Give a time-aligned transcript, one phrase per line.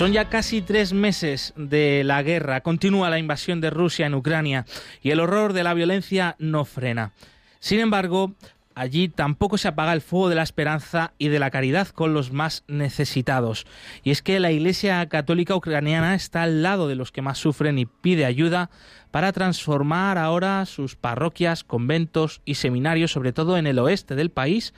[0.00, 4.64] Son ya casi tres meses de la guerra, continúa la invasión de Rusia en Ucrania
[5.02, 7.12] y el horror de la violencia no frena.
[7.58, 8.32] Sin embargo,
[8.74, 12.32] allí tampoco se apaga el fuego de la esperanza y de la caridad con los
[12.32, 13.66] más necesitados.
[14.02, 17.78] Y es que la Iglesia Católica Ucraniana está al lado de los que más sufren
[17.78, 18.70] y pide ayuda
[19.10, 24.72] para transformar ahora sus parroquias, conventos y seminarios, sobre todo en el oeste del país,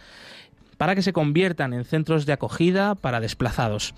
[0.83, 3.94] para que se conviertan en centros de acogida para desplazados.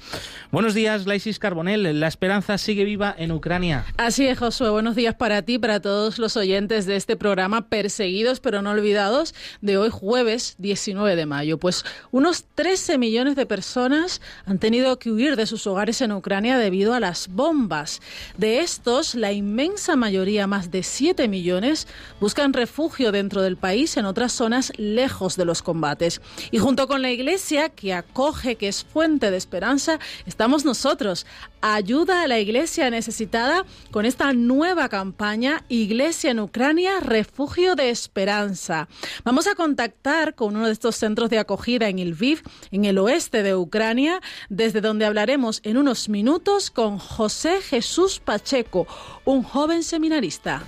[0.52, 1.98] Buenos días, Laisis Carbonell.
[1.98, 3.86] La esperanza sigue viva en Ucrania.
[3.96, 4.68] Así es, Josué.
[4.68, 9.34] Buenos días para ti, para todos los oyentes de este programa Perseguidos pero no olvidados
[9.62, 11.56] de hoy jueves 19 de mayo.
[11.56, 16.58] Pues unos 13 millones de personas han tenido que huir de sus hogares en Ucrania
[16.58, 18.02] debido a las bombas.
[18.36, 21.88] De estos, la inmensa mayoría, más de 7 millones,
[22.20, 26.20] buscan refugio dentro del país en otras zonas lejos de los combates.
[26.50, 31.24] Y Junto con la Iglesia que acoge, que es fuente de esperanza, estamos nosotros.
[31.60, 38.88] Ayuda a la Iglesia necesitada con esta nueva campaña Iglesia en Ucrania, Refugio de Esperanza.
[39.22, 43.44] Vamos a contactar con uno de estos centros de acogida en Lviv, en el oeste
[43.44, 48.88] de Ucrania, desde donde hablaremos en unos minutos con José Jesús Pacheco,
[49.24, 50.64] un joven seminarista.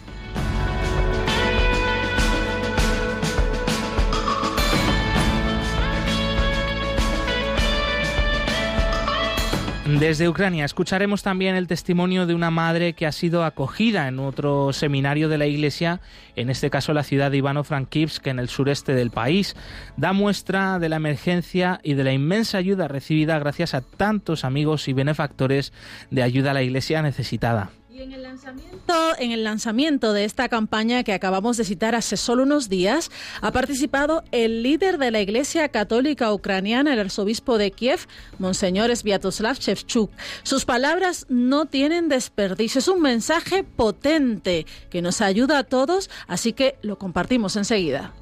[9.87, 14.73] Desde Ucrania escucharemos también el testimonio de una madre que ha sido acogida en otro
[14.73, 16.01] seminario de la Iglesia,
[16.35, 19.55] en este caso la ciudad de Ivano-Frankivsk, en el sureste del país.
[19.97, 24.89] Da muestra de la emergencia y de la inmensa ayuda recibida gracias a tantos amigos
[24.89, 25.73] y benefactores
[26.11, 27.71] de ayuda a la Iglesia necesitada.
[27.97, 32.19] Y en el, lanzamiento, en el lanzamiento de esta campaña que acabamos de citar hace
[32.19, 37.71] solo unos días, ha participado el líder de la Iglesia Católica Ucraniana, el arzobispo de
[37.71, 38.01] Kiev,
[38.39, 40.11] Monseñor Sviatoslav Shevchuk.
[40.43, 46.53] Sus palabras no tienen desperdicio, es un mensaje potente que nos ayuda a todos, así
[46.53, 48.13] que lo compartimos enseguida.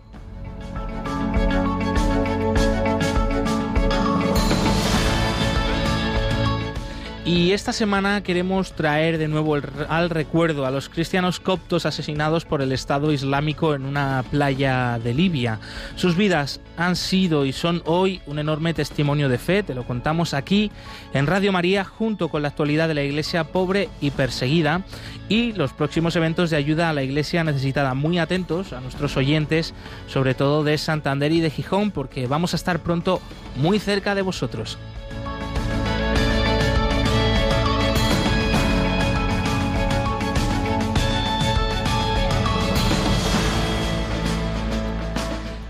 [7.26, 9.56] Y esta semana queremos traer de nuevo
[9.88, 15.14] al recuerdo a los cristianos coptos asesinados por el Estado Islámico en una playa de
[15.14, 15.58] Libia.
[15.96, 20.34] Sus vidas han sido y son hoy un enorme testimonio de fe, te lo contamos
[20.34, 20.70] aquí
[21.14, 24.82] en Radio María junto con la actualidad de la Iglesia pobre y perseguida
[25.30, 27.94] y los próximos eventos de ayuda a la Iglesia necesitada.
[27.94, 29.72] Muy atentos a nuestros oyentes,
[30.08, 33.22] sobre todo de Santander y de Gijón, porque vamos a estar pronto
[33.56, 34.76] muy cerca de vosotros.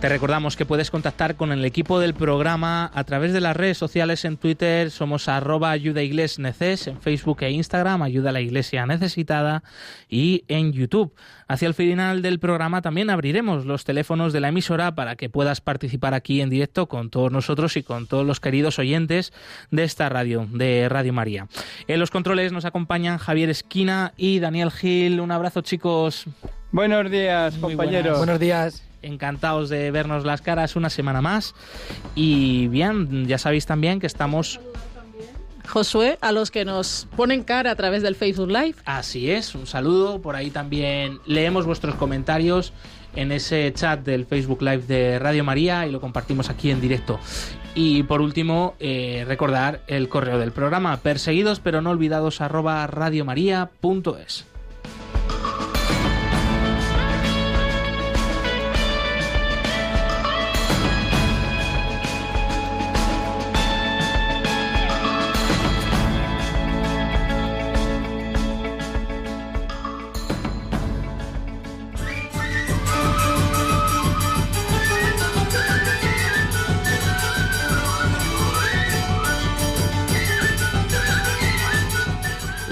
[0.04, 3.78] Te recordamos que puedes contactar con el equipo del programa a través de las redes
[3.78, 8.84] sociales en Twitter, somos arroba ayuda neces, en Facebook e Instagram, ayuda a la iglesia
[8.84, 9.62] necesitada
[10.10, 11.14] y en YouTube.
[11.48, 15.62] Hacia el final del programa también abriremos los teléfonos de la emisora para que puedas
[15.62, 19.32] participar aquí en directo con todos nosotros y con todos los queridos oyentes
[19.70, 21.48] de esta radio, de Radio María.
[21.88, 25.18] En los controles nos acompañan Javier Esquina y Daniel Gil.
[25.20, 26.26] Un abrazo chicos.
[26.72, 28.18] Buenos días, compañeros.
[28.18, 31.54] Buenos días encantados de vernos las caras una semana más.
[32.14, 34.60] Y bien, ya sabéis también que estamos...
[35.66, 38.74] Josué, a los que nos ponen cara a través del Facebook Live.
[38.84, 40.20] Así es, un saludo.
[40.20, 42.74] Por ahí también leemos vuestros comentarios
[43.16, 47.18] en ese chat del Facebook Live de Radio María y lo compartimos aquí en directo.
[47.74, 54.44] Y por último, eh, recordar el correo del programa, perseguidos pero no olvidados arroba radiomaria.es.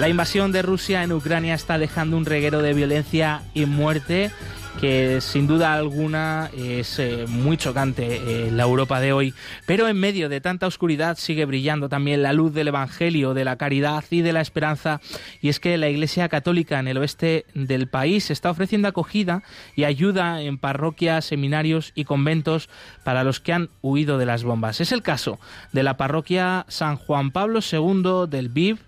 [0.02, 4.32] La invasión de Rusia en Ucrania está dejando un reguero de violencia y muerte
[4.80, 9.32] que sin duda alguna es eh, muy chocante en la Europa de hoy.
[9.64, 13.54] Pero en medio de tanta oscuridad sigue brillando también la luz del Evangelio, de la
[13.54, 15.00] caridad y de la esperanza.
[15.40, 19.44] Y es que la Iglesia Católica en el oeste del país está ofreciendo acogida
[19.76, 22.68] y ayuda en parroquias, seminarios y conventos
[23.04, 24.80] para los que han huido de las bombas.
[24.80, 25.38] Es el caso
[25.70, 28.80] de la parroquia San Juan Pablo II del VIV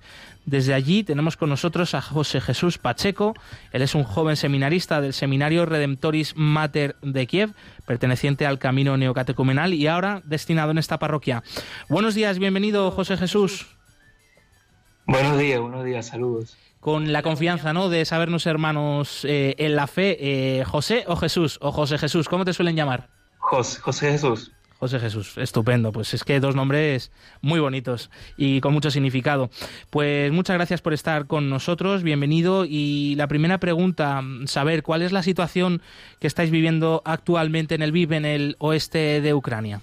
[0.46, 3.35] desde allí tenemos con nosotros a José Jesús Pacheco.
[3.73, 7.55] Él es un joven seminarista del Seminario Redemptoris Mater de Kiev,
[7.87, 11.43] perteneciente al Camino Neocatecumenal y ahora destinado en esta parroquia.
[11.88, 13.67] Buenos días, bienvenido José Jesús.
[15.06, 16.56] Buenos días, buenos días, saludos.
[16.81, 17.88] Con la confianza, ¿no?
[17.88, 22.44] De sabernos hermanos eh, en la fe, eh, José o Jesús o José Jesús, ¿cómo
[22.44, 23.08] te suelen llamar?
[23.38, 24.54] José, José Jesús.
[24.79, 25.93] José Jesús, estupendo.
[25.93, 29.50] Pues es que dos nombres muy bonitos y con mucho significado.
[29.91, 32.65] Pues muchas gracias por estar con nosotros, bienvenido.
[32.65, 35.81] Y la primera pregunta, saber cuál es la situación
[36.21, 39.81] que estáis viviendo actualmente en el VIV, en el oeste de Ucrania.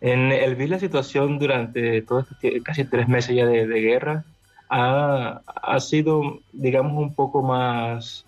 [0.00, 4.24] En el VIV la situación durante todos este casi tres meses ya de, guerra
[4.68, 5.40] ha,
[5.78, 8.26] sido, digamos, un poco más,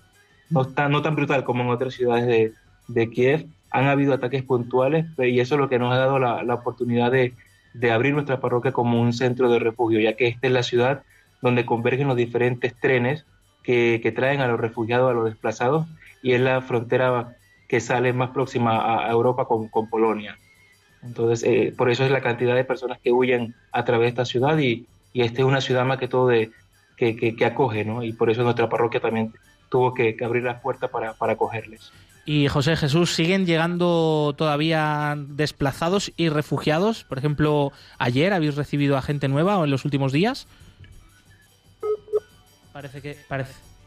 [0.49, 2.53] no tan, no tan brutal como en otras ciudades de,
[2.89, 6.55] de Kiev han habido ataques puntuales y eso es lo que nos ha dado la,
[6.55, 7.35] oportunidad de,
[7.93, 11.03] abrir nuestra parroquia como un centro de refugio, ya que esta es la ciudad
[11.43, 13.27] donde convergen los diferentes trenes
[13.63, 15.87] que, traen a los refugiados, a los desplazados,
[16.23, 17.37] y es la frontera
[17.69, 20.39] que sale más próxima a, Europa con, Polonia.
[21.03, 24.25] Entonces, eh, por eso es la cantidad de personas que huyen a través de esta
[24.25, 26.51] ciudad y, esta es una ciudad más que todo de,
[26.97, 28.03] que, acoge, ¿no?
[28.03, 29.33] Y por eso nuestra parroquia también
[29.71, 31.93] tuvo que, abrir las puertas para, para acogerles.
[32.27, 37.05] Y José Jesús, ¿siguen llegando todavía desplazados y refugiados?
[37.05, 40.49] Por ejemplo, ayer habéis recibido a gente nueva o en los últimos días.
[42.73, 43.17] Parece que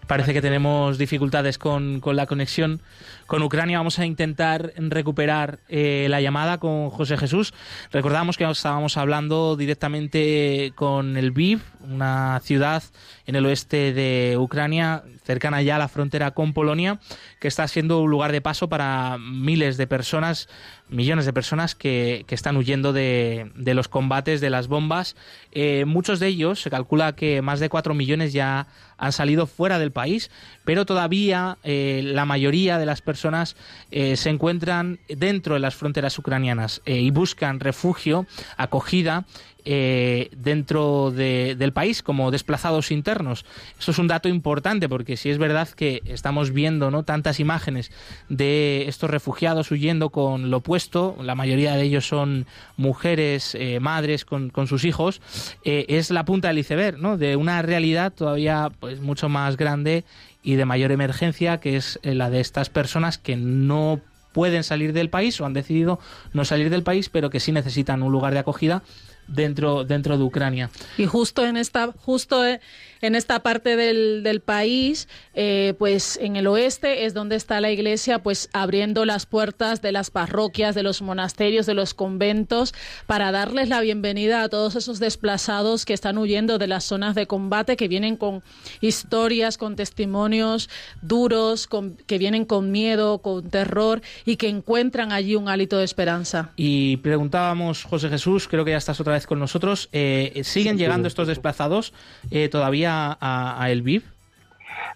[0.08, 2.82] parece, que tenemos dificultades con, con la conexión
[3.30, 3.78] con Ucrania.
[3.78, 7.54] Vamos a intentar recuperar eh, la llamada con José Jesús.
[7.92, 12.84] Recordamos que estábamos hablando directamente con el Viv, una ciudad
[13.28, 17.00] en el oeste de Ucrania, cercana ya a la frontera con Polonia,
[17.40, 20.50] que está siendo un lugar de paso para miles de personas,
[20.90, 25.16] millones de personas que, están huyendo de, los combates, de las bombas.
[25.52, 28.66] Eh, muchos de ellos, se calcula que más de cuatro millones ya
[28.98, 30.32] han salido fuera del país,
[30.66, 33.58] pero todavía eh, la mayoría de las personas personas
[33.92, 38.26] eh, se encuentran dentro de las fronteras ucranianas eh, y buscan refugio,
[38.56, 39.26] acogida
[39.66, 43.46] eh, dentro del país como desplazados internos.
[43.78, 47.04] Eso es un dato importante porque si es verdad que estamos viendo ¿no?
[47.04, 47.92] tantas imágenes
[48.30, 52.46] de estos refugiados huyendo con lo opuesto, la mayoría de ellos son
[52.78, 55.22] mujeres, madres con, con, sus hijos,
[55.66, 57.18] es la punta del iceberg ¿no?
[57.18, 60.06] de una realidad todavía pues, mucho más grande
[60.42, 64.00] y de mayor emergencia, que es eh, la de estas personas que no
[64.32, 66.00] pueden salir del país o han decidido
[66.34, 68.84] no salir del país, pero que sí necesitan un lugar de acogida
[69.28, 70.70] dentro, dentro de Ucrania.
[70.98, 72.62] Y justo en esta, justo eh,
[73.02, 77.72] en esta parte del, del país, eh, pues en el oeste es donde está la
[77.72, 82.74] iglesia, pues abriendo las puertas de las parroquias, de los monasterios, de los conventos,
[83.08, 87.28] para darles la bienvenida a todos esos desplazados que están huyendo de las zonas de
[87.28, 88.44] combate, que vienen con
[88.82, 90.70] historias, con testimonios
[91.02, 95.86] duros, con, que vienen con miedo, con terror y que encuentran allí un hálito de
[95.86, 96.52] esperanza.
[96.56, 101.08] Y preguntábamos, José Jesús, creo que ya estás otra vez con nosotros, eh, ¿siguen llegando
[101.08, 101.94] estos desplazados
[102.32, 104.04] eh, todavía a, Viv?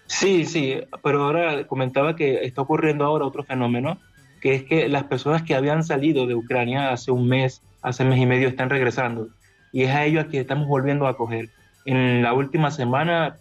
[0.06, 3.98] Sí, sí, pero ahora comentaba que está ocurriendo ahora otro fenómeno,
[4.42, 8.10] que es que las personas que habían salido de Ucrania hace un mes, hace un
[8.10, 9.30] mes y medio, están regresando.
[9.72, 11.50] Y es a ellos a que estamos volviendo a acoger.
[11.86, 13.38] En la última semana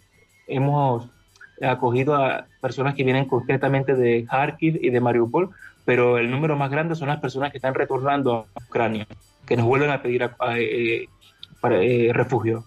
[0.47, 1.09] hemos
[1.61, 5.49] acogido a personas que vienen concretamente de Kharkiv y de Mariupol,
[5.85, 9.07] pero el número más grande son las personas que están retornando a Ucrania
[9.45, 11.07] que nos vuelven a pedir eh,
[11.63, 12.65] eh, refugio.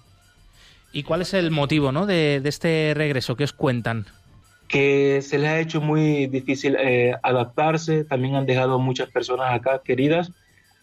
[0.97, 2.07] ¿Y cuál es el motivo ¿no?
[2.07, 3.37] de, este regreso?
[3.37, 4.07] ¿Qué os cuentan?
[4.67, 9.83] Que se les ha hecho muy difícil eh, adaptarse, también han dejado muchas personas acá
[9.85, 10.33] queridas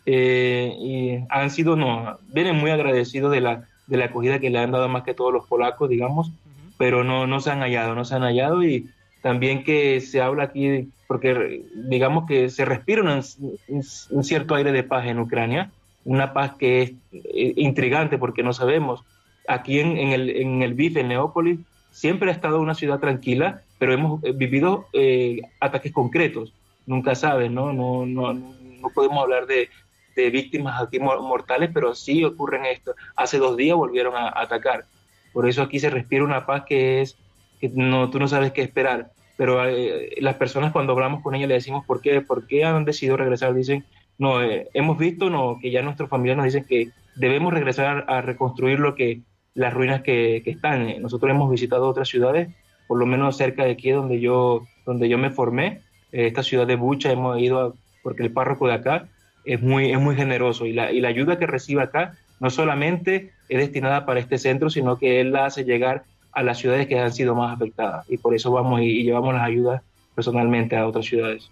[0.05, 4.70] y han sido, no, vienen muy agradecidos de la, de la acogida que le han
[4.70, 6.32] dado más que todos los polacos, digamos,
[6.77, 8.88] pero no, no se han hallado, no se han hallado y
[9.24, 15.08] también que se habla aquí, porque digamos que se respira un cierto aire de paz
[15.08, 15.72] en Ucrania,
[16.05, 19.03] una paz que es eh, intrigante porque no sabemos.
[19.47, 21.59] Aquí en, el, en el BIF, en Neópolis,
[21.91, 26.53] siempre ha estado una ciudad tranquila, pero hemos eh, vivido eh, ataques concretos.
[26.85, 27.73] Nunca sabes, ¿no?
[27.73, 29.69] No, no, no podemos hablar de,
[30.15, 32.95] de víctimas aquí mortales, pero sí ocurren esto.
[33.15, 34.85] Hace dos días volvieron a, atacar.
[35.31, 37.17] Por eso aquí se respira una paz que es
[37.59, 39.12] que no, tú no sabes qué esperar.
[39.38, 42.85] pero eh, las personas cuando hablamos con ellas le decimos por qué, por qué han
[42.85, 43.85] decidido regresar, dicen,
[44.17, 48.21] no, eh, hemos visto no, que ya nuestros familiares nos dicen que debemos regresar a
[48.21, 49.21] reconstruir lo que
[49.55, 51.01] las ruinas que, que están.
[51.01, 52.50] Nosotros hemos visitado otras ciudades,
[52.88, 55.81] por lo menos cerca de aquí donde yo, donde yo me formé,
[56.12, 59.10] esta ciudad de Bucha, hemos ido porque el párroco de acá
[59.45, 63.31] es muy, es muy generoso y la, y la ayuda que recibe acá no solamente
[63.50, 67.00] es destinada para este centro, sino que él la hace llegar a las ciudades que
[67.00, 69.81] han sido más afectadas y por eso vamos y llevamos las ayudas
[70.15, 71.50] personalmente a otras ciudades.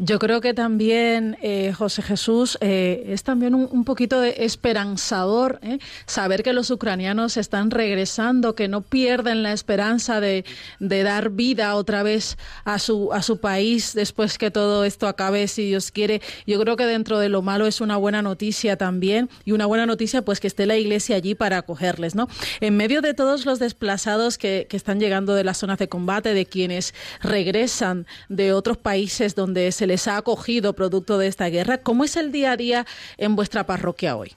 [0.00, 5.78] Yo creo que también, eh, José Jesús, eh, es también un, poquito de esperanzador ¿eh?
[6.04, 10.44] saber que los ucranianos están regresando, que no pierden la esperanza de,
[10.80, 15.66] dar vida otra vez a su, a su país después que todo esto acabe, si
[15.66, 16.20] Dios quiere.
[16.44, 19.86] Yo creo que dentro de lo malo es una buena noticia también y una buena
[19.86, 22.26] noticia pues que esté la iglesia allí para acogerles, ¿no?
[22.60, 26.34] En medio de todos los desplazados que, que están llegando de las zonas de combate,
[26.34, 31.78] de quienes regresan de otros países donde se les ha acogido producto de esta guerra.
[31.78, 32.86] ¿Cómo es el día a día
[33.18, 34.32] en vuestra parroquia hoy?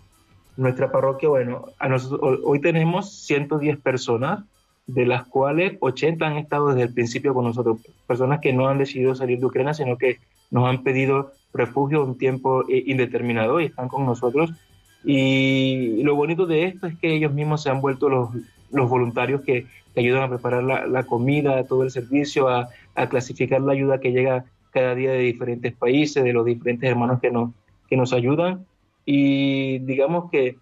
[0.55, 4.43] Nuestra parroquia, bueno, a nosotros, hoy tenemos 110 personas,
[4.87, 8.77] de las cuales 80 han estado desde el principio con nosotros, personas que no han
[8.77, 13.65] decidido salir de Ucrania, sino que nos han pedido refugio un tiempo eh, indeterminado y
[13.65, 14.51] están con nosotros.
[15.03, 18.29] Y lo bonito de esto es que ellos mismos se han vuelto los,
[18.71, 23.73] los voluntarios que, ayudan a preparar la, comida, todo el servicio, a, a, clasificar la
[23.73, 24.45] ayuda que llega
[24.77, 27.49] cada día de diferentes países, de los diferentes hermanos que nos,
[27.89, 28.67] que nos ayudan.
[29.05, 30.57] Y digamos que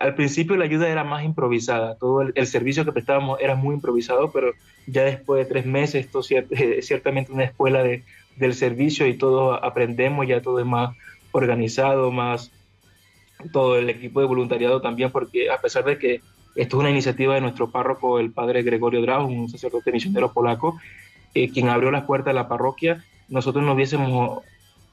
[0.00, 4.32] al principio la ayuda era más improvisada, todo el, servicio que prestábamos era muy improvisado,
[4.32, 4.50] pero
[4.88, 6.20] ya después de tres meses, esto
[6.50, 8.02] es ciertamente una escuela de,
[8.34, 10.96] del servicio y todos aprendemos, ya todo es más
[11.30, 12.50] organizado, más
[13.52, 16.14] todo el equipo de voluntariado también, porque a pesar de que
[16.56, 20.80] esto es una iniciativa de nuestro párroco, el padre Gregorio Drau, un sacerdote misionero polaco,
[21.34, 24.42] eh, quien abrió las puertas de la parroquia, nosotros no hubiésemos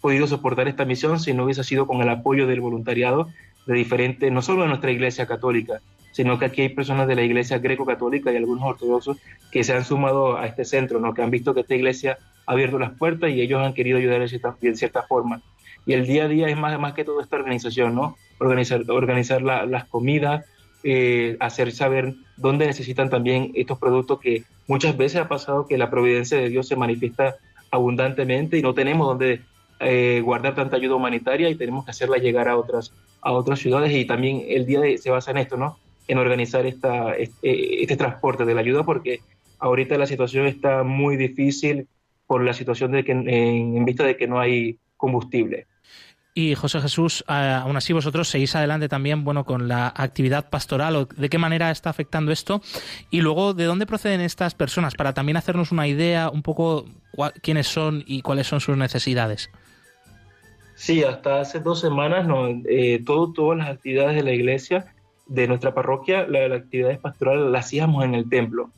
[0.02, 3.30] podido soportar esta misión si no hubiese sido con el apoyo del voluntariado
[3.68, 7.22] de diferentes, no solo de nuestra iglesia católica, sino que aquí hay personas de la
[7.22, 9.18] iglesia greco-católica y algunos ortodoxos
[9.52, 11.14] que se han sumado a este centro, ¿no?
[11.14, 14.20] que han visto que esta iglesia ha abierto las puertas y ellos han querido ayudar
[14.20, 15.42] de cierta, forma.
[15.86, 18.18] Y el día a día es más, más que todo esta organización, ¿no?
[18.40, 20.46] Organizar, organizar las comidas,
[20.84, 25.90] eh, hacer saber dónde necesitan también estos productos que muchas veces ha pasado que la
[25.90, 27.36] providencia de Dios se manifiesta
[27.72, 29.42] abundantemente y no tenemos donde
[29.80, 33.92] eh, guardar tanta ayuda humanitaria y tenemos que hacerla llegar a otras, a otras ciudades
[33.94, 35.78] y también el día de, se basa en esto, ¿no?
[36.08, 39.22] En organizar esta, este, este, transporte de la ayuda porque
[39.60, 41.88] ahorita la situación está muy difícil
[42.28, 45.66] por la situación de que en vista de que no hay combustible.
[46.34, 50.96] Y José Jesús, aún así vosotros seguís adelante también, bueno, con la actividad pastoral.
[50.96, 52.62] O de qué manera está afectando esto
[53.10, 56.86] y luego de dónde proceden estas personas para también hacernos una idea un poco
[57.42, 59.50] quiénes son y cuáles son sus necesidades.
[60.76, 64.96] Sí, hasta hace dos semanas no, eh, todo, todas las actividades de la iglesia,
[65.28, 68.72] de nuestra parroquia, las la actividades pastorales las hacíamos en el templo.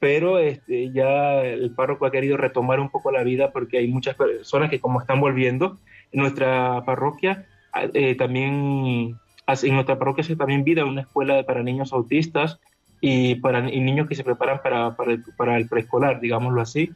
[0.00, 4.16] Pero este, ya el párroco ha querido retomar un poco la vida porque hay muchas
[4.16, 5.78] personas que como están volviendo,
[6.14, 7.46] nuestra parroquia
[7.92, 12.58] eh, también, en nuestra parroquia se también vida una escuela para niños autistas
[13.00, 14.96] y para niños que se preparan para,
[15.36, 16.90] para el preescolar, digámoslo así.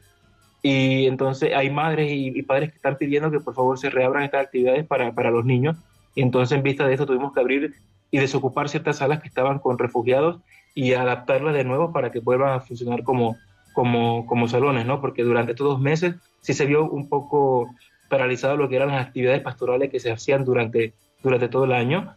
[0.62, 4.46] Y entonces hay madres y, padres que están pidiendo que por favor se reabran estas
[4.46, 5.76] actividades para, para los niños.
[6.14, 7.74] Y entonces en vista de esto tuvimos que abrir
[8.10, 10.40] y desocupar ciertas salas que estaban con refugiados
[10.74, 13.36] y adaptarlas de nuevo para que vuelvan a funcionar como,
[13.74, 15.00] como, como salones, ¿no?
[15.00, 17.70] Porque durante estos dos meses sí se vio un poco
[18.08, 22.14] paralizado lo que eran las actividades pastorales que se hacían durante, durante todo el año,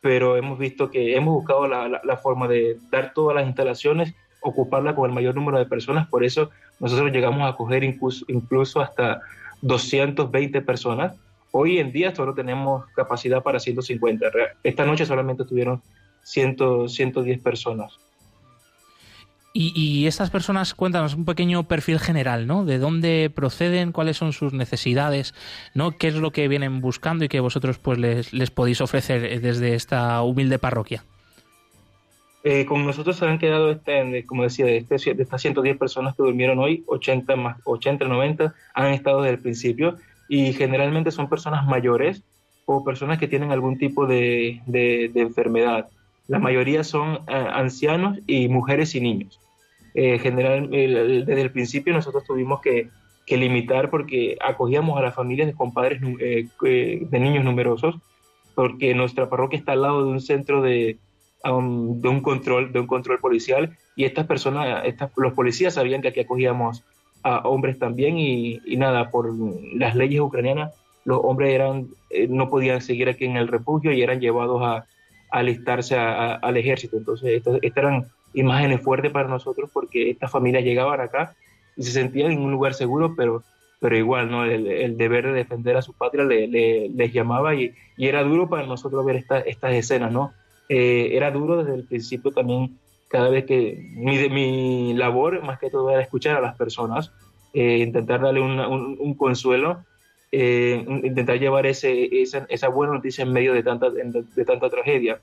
[0.00, 4.94] pero hemos visto que hemos buscado la, la, forma de dar todas las instalaciones, ocuparla
[4.94, 9.20] con el mayor número de personas, por eso nosotros llegamos a coger incluso, incluso hasta
[9.62, 11.14] 220 personas.
[11.50, 14.26] Hoy en día solo tenemos capacidad para 150.
[14.62, 15.82] Esta noche solamente tuvieron
[16.22, 17.98] 110 personas.
[19.58, 22.66] Y, estas personas, cuéntanos un pequeño perfil general, ¿no?
[22.66, 25.34] De dónde proceden, cuáles son sus necesidades,
[25.72, 25.92] ¿no?
[25.92, 29.74] ¿Qué es lo que vienen buscando y que vosotros pues les, podéis ofrecer eh, desde
[29.74, 31.04] esta humilde parroquia?
[32.44, 36.14] Eh, con nosotros se han quedado, este, como decía, de, este, de estas 110 personas
[36.14, 39.96] que durmieron hoy, 80 más 80, 90 han estado desde el principio
[40.28, 42.22] y generalmente son personas mayores
[42.66, 44.60] o personas que tienen algún tipo de
[45.14, 45.88] enfermedad.
[46.28, 49.40] La mayoría son eh, ancianos y mujeres y niños.
[49.98, 52.90] Eh, general, desde el principio nosotros tuvimos que,
[53.28, 57.94] limitar porque acogíamos a las familias de compadres eh, de niños numerosos,
[58.54, 60.98] porque nuestra parroquia está al lado de un centro de,
[61.44, 66.08] um, un, control, de un control policial y estas personas, estas, los policías sabían que
[66.08, 66.84] aquí acogíamos
[67.22, 69.34] a hombres también y, nada, por
[69.74, 70.74] las leyes ucranianas
[71.04, 74.84] los hombres eran eh, no podían seguir aquí en el refugio y eran llevados a,
[75.30, 76.96] alistarse al ejército.
[76.96, 81.34] Entonces, estas, eran imágenes fuertes para nosotros porque estas familias llegaban acá
[81.76, 83.42] y se sentían en un lugar seguro, pero,
[83.80, 84.44] pero igual, ¿no?
[84.44, 89.16] El, deber de defender a su patria les llamaba y, era duro para nosotros ver
[89.46, 90.32] estas escenas, ¿no?
[90.68, 92.78] Eh, era duro desde el principio también,
[93.08, 97.12] cada vez que mi, mi labor, más que todo, era escuchar a las personas,
[97.54, 99.84] eh, intentar darle un, consuelo,
[100.30, 105.20] eh, intentar llevar ese, esa, buena noticia en medio de tanta, de, tanta tragedia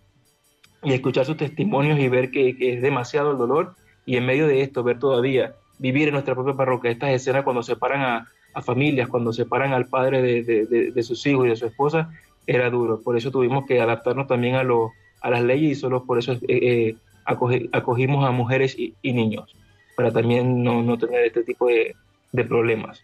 [0.84, 3.76] y escuchar sus testimonios y ver que, es demasiado el dolor
[4.06, 7.64] y en medio de esto ver todavía vivir en nuestra propia parroquia estas escenas cuando
[7.64, 11.66] separan a, a familias, cuando separan al padre de, de, sus hijos y de su
[11.66, 12.12] esposa,
[12.46, 13.02] era duro.
[13.02, 16.34] Por eso tuvimos que adaptarnos también a, lo, a las leyes y solo por eso
[16.34, 19.56] eh, eh acogimos a mujeres y, niños,
[19.96, 21.96] para también no, no tener este tipo de,
[22.34, 23.02] de, problemas.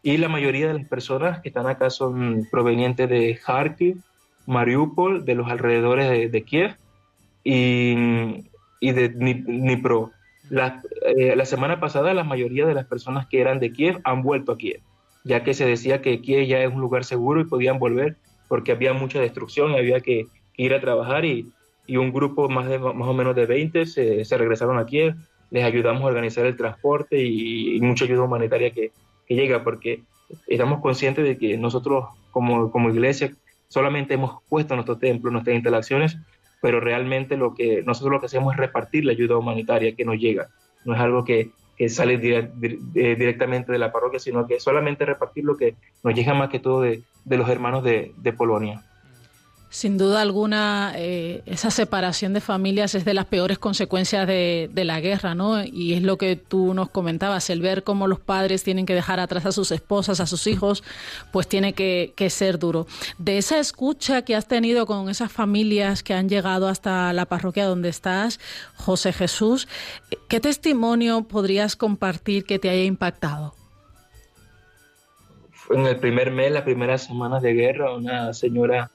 [0.00, 3.96] Y la mayoría de las personas que están acá son provenientes de Kharkiv,
[4.46, 6.76] Mariupol, de los alrededores de, Kiev
[7.44, 8.44] y,
[8.80, 10.12] y de Dnipro.
[10.50, 14.22] La, eh, la semana pasada la mayoría de las personas que eran de Kiev han
[14.22, 14.80] vuelto a Kiev,
[15.24, 18.16] ya que se decía que Kiev ya es un lugar seguro y podían volver
[18.48, 20.26] porque había mucha destrucción, había que
[20.58, 21.50] ir a trabajar y,
[21.86, 25.10] y un grupo más, de, más o menos de 20 se, se, regresaron aquí,
[25.50, 28.92] les ayudamos a organizar el transporte y, mucha ayuda humanitaria que,
[29.26, 30.02] que, llega, porque
[30.46, 33.32] estamos conscientes de que nosotros como, como iglesia
[33.68, 36.18] solamente hemos puesto nuestro templo, nuestras instalaciones,
[36.62, 40.16] pero realmente lo que nosotros lo que hacemos es repartir la ayuda humanitaria que nos
[40.16, 40.48] llega.
[40.84, 45.56] No es algo que, que sale directamente de la parroquia, sino que solamente repartir lo
[45.56, 48.80] que nos llega más que todo de, de los hermanos de, de Polonia.
[49.72, 55.00] Sin duda alguna, eh, esa separación de familias es de las peores consecuencias de, la
[55.00, 55.64] guerra, ¿no?
[55.64, 59.18] Y es lo que tú nos comentabas, el ver cómo los padres tienen que dejar
[59.18, 60.84] atrás a sus esposas, a sus hijos,
[61.32, 62.86] pues tiene que, ser duro.
[63.16, 67.64] De esa escucha que has tenido con esas familias que han llegado hasta la parroquia
[67.64, 68.40] donde estás,
[68.76, 69.68] José Jesús,
[70.28, 73.54] ¿qué testimonio podrías compartir que te haya impactado?
[75.70, 78.90] En el primer mes, las primeras semanas de guerra, una señora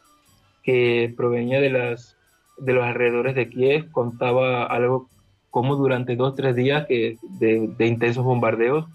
[0.68, 2.18] que provenía de, las,
[2.58, 5.08] de los alrededores de Kiev, contaba algo
[5.50, 8.86] como durante dos tres días que, de, intensos bombardeos,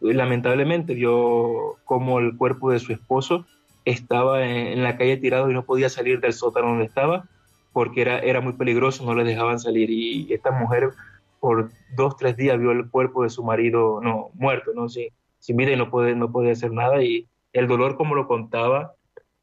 [0.00, 3.46] lamentablemente vio como el cuerpo de su esposo
[3.84, 7.28] estaba en, la calle tirado y no podía salir del sótano donde estaba
[7.72, 9.90] porque era, era muy peligroso, no le dejaban salir.
[9.90, 10.90] Y esta mujer
[11.38, 14.88] por dos, tres días vio el cuerpo de su marido no muerto, ¿no?
[14.88, 15.06] Sin,
[15.38, 17.00] sin vida y no puede, no podía hacer nada.
[17.04, 18.94] Y el dolor, como lo contaba,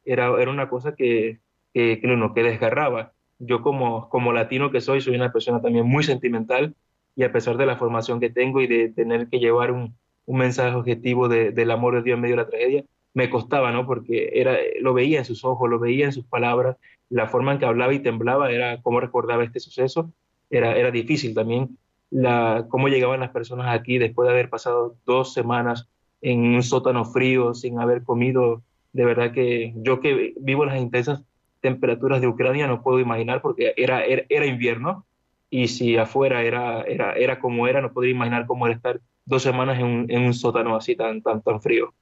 [0.04, 1.40] era, era una cosa que,
[1.72, 3.12] que, uno, que desgarraba.
[3.38, 6.74] Yo como, como latino que soy, soy una persona también muy sentimental
[7.16, 9.94] y a pesar de la formación que tengo y de tener que llevar un,
[10.26, 13.72] un mensaje objetivo de, del amor de Dios en medio de la tragedia, me costaba,
[13.72, 13.86] ¿no?
[13.86, 16.76] Porque era, lo veía en sus ojos, lo veía en sus palabras,
[17.08, 20.12] la forma en que hablaba y temblaba, era cómo recordaba este suceso,
[20.48, 21.76] era, era difícil también
[22.10, 25.88] la, cómo llegaban las personas aquí después de haber pasado dos semanas
[26.20, 28.62] en un sótano frío, sin haber comido.
[28.92, 31.22] De verdad que yo que vivo las intensas
[31.60, 35.06] temperaturas de Ucrania no puedo imaginar porque era, era, invierno
[35.50, 39.42] y si afuera era, era, era como era, no podría imaginar cómo era estar dos
[39.42, 41.92] semanas en un, en un sótano así tan, tan, tan frío.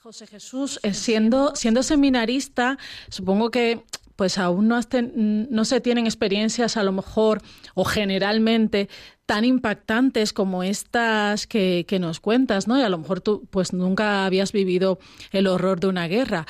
[0.00, 2.76] José Jesús, eh, siendo, siendo seminarista,
[3.08, 3.82] supongo que
[4.16, 4.78] pues aún no,
[5.14, 7.40] no se tienen experiencias a lo mejor
[7.74, 8.88] o generalmente
[9.26, 12.78] tan impactantes como estas que, que, nos cuentas, ¿no?
[12.78, 14.98] Y a lo mejor tú pues nunca habías vivido
[15.30, 16.46] el horror de una guerra.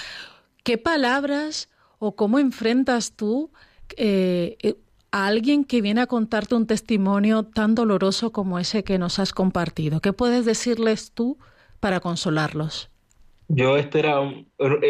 [0.64, 1.68] ¿Qué palabras
[2.02, 3.52] o cómo enfrentas tú
[3.96, 4.74] eh, eh,
[5.12, 9.32] a alguien que viene a contarte un testimonio tan doloroso como ese que nos has
[9.32, 10.00] compartido?
[10.00, 11.38] ¿Qué puedes decirles tú
[11.78, 12.90] para consolarlos?
[13.46, 14.18] Yo este era,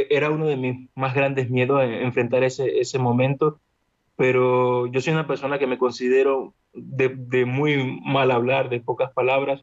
[0.09, 3.61] era uno de mis más grandes miedos, enfrentar ese, ese momento,
[4.16, 9.62] pero yo soy una persona que me considero de, muy mal hablar, de pocas palabras,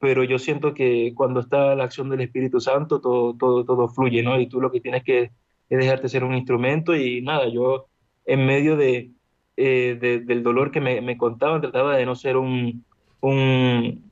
[0.00, 4.24] pero yo siento que cuando está la acción del Espíritu Santo, todo, todo, todo fluye,
[4.24, 4.40] ¿no?
[4.40, 5.30] Y tú lo que tienes que
[5.70, 7.86] es dejarte ser un instrumento y nada, yo
[8.26, 9.12] en medio de,
[9.56, 12.84] eh, del dolor que me, me, contaban trataba de no ser un,
[13.20, 14.02] un,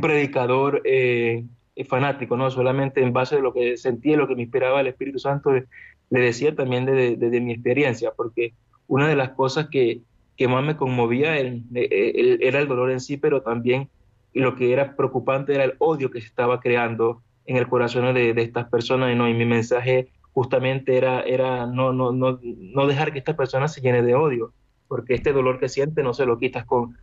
[0.00, 1.44] predicador eh,
[1.86, 2.50] fanático, ¿no?
[2.50, 5.66] solamente en base de lo que sentía, lo que me inspiraba el Espíritu Santo, le,
[6.10, 8.52] decía también desde de, mi experiencia, porque
[8.86, 10.02] una de las cosas que,
[10.36, 13.88] que más me conmovía era el dolor en sí, pero también
[14.34, 18.34] lo que era preocupante era el odio que se estaba creando en el corazón de,
[18.34, 19.28] de estas personas, ¿no?
[19.28, 23.80] y mi mensaje justamente era, era no, no, no, no dejar que esta persona se
[23.80, 24.52] llene de odio,
[24.88, 26.96] porque este dolor que siente no se lo quitas con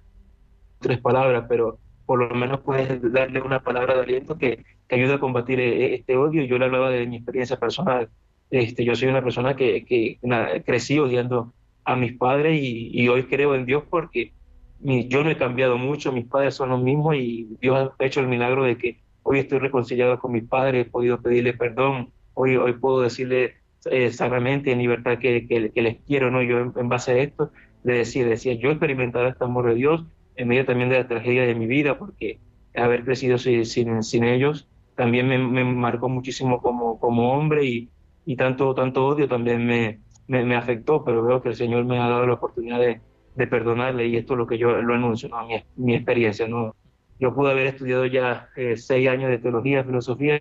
[0.80, 5.14] tres palabras, pero por lo menos puedes darle una palabra de aliento que, que ayude
[5.14, 6.44] a combatir eh, este odio.
[6.44, 8.10] Yo le hablaba de mi experiencia personal.
[8.50, 10.18] Este, yo soy una persona que, que
[10.66, 11.54] crecí odiando
[11.86, 14.34] a mis padres y, hoy creo en Dios porque
[14.80, 18.28] yo no he cambiado mucho, mis padres son los mismos y Dios ha hecho el
[18.28, 22.74] milagro de que hoy estoy reconciliado con mis padres, he podido pedirle perdón, hoy, hoy
[22.74, 23.56] puedo decirle
[23.92, 26.42] eh, en libertad, que, que, les quiero, ¿no?
[26.42, 27.52] Yo en, base a esto
[27.84, 30.06] le decía, decía, yo he experimentado este amor de Dios
[30.38, 32.40] en medio también de la tragedia de mi vida, porque
[32.76, 37.90] haber crecido sin, sin, ellos también me, me, marcó muchísimo como, como hombre y,
[38.26, 42.08] y tanto, tanto odio también me, me, afectó, pero veo que el Señor me ha
[42.08, 43.02] dado la oportunidad de,
[43.36, 45.46] de perdonarle y esto es lo que yo lo anuncio, ¿no?
[45.46, 46.48] mi, mi experiencia.
[46.48, 46.74] ¿no?
[47.20, 50.40] Yo pude haber estudiado ya eh, seis años de teología, filosofía,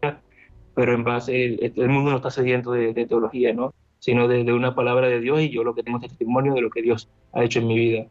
[0.78, 3.74] pero en base, el, mundo no está sediento de, teología, ¿no?
[3.98, 6.60] sino de, de, una palabra de Dios y yo lo que tengo es testimonio de
[6.60, 8.06] lo que Dios ha hecho en mi vida.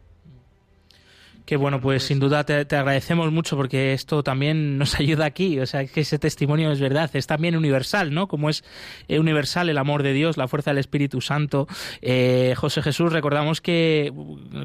[1.48, 5.66] Que bueno, pues sin duda te, agradecemos mucho porque esto también nos ayuda aquí, o
[5.66, 8.28] sea, que ese testimonio es verdad, es también universal, ¿no?
[8.28, 8.66] Como es
[9.08, 11.66] eh, universal el amor de Dios, la fuerza del Espíritu Santo.
[12.02, 14.12] Eh, José Jesús, recordamos que,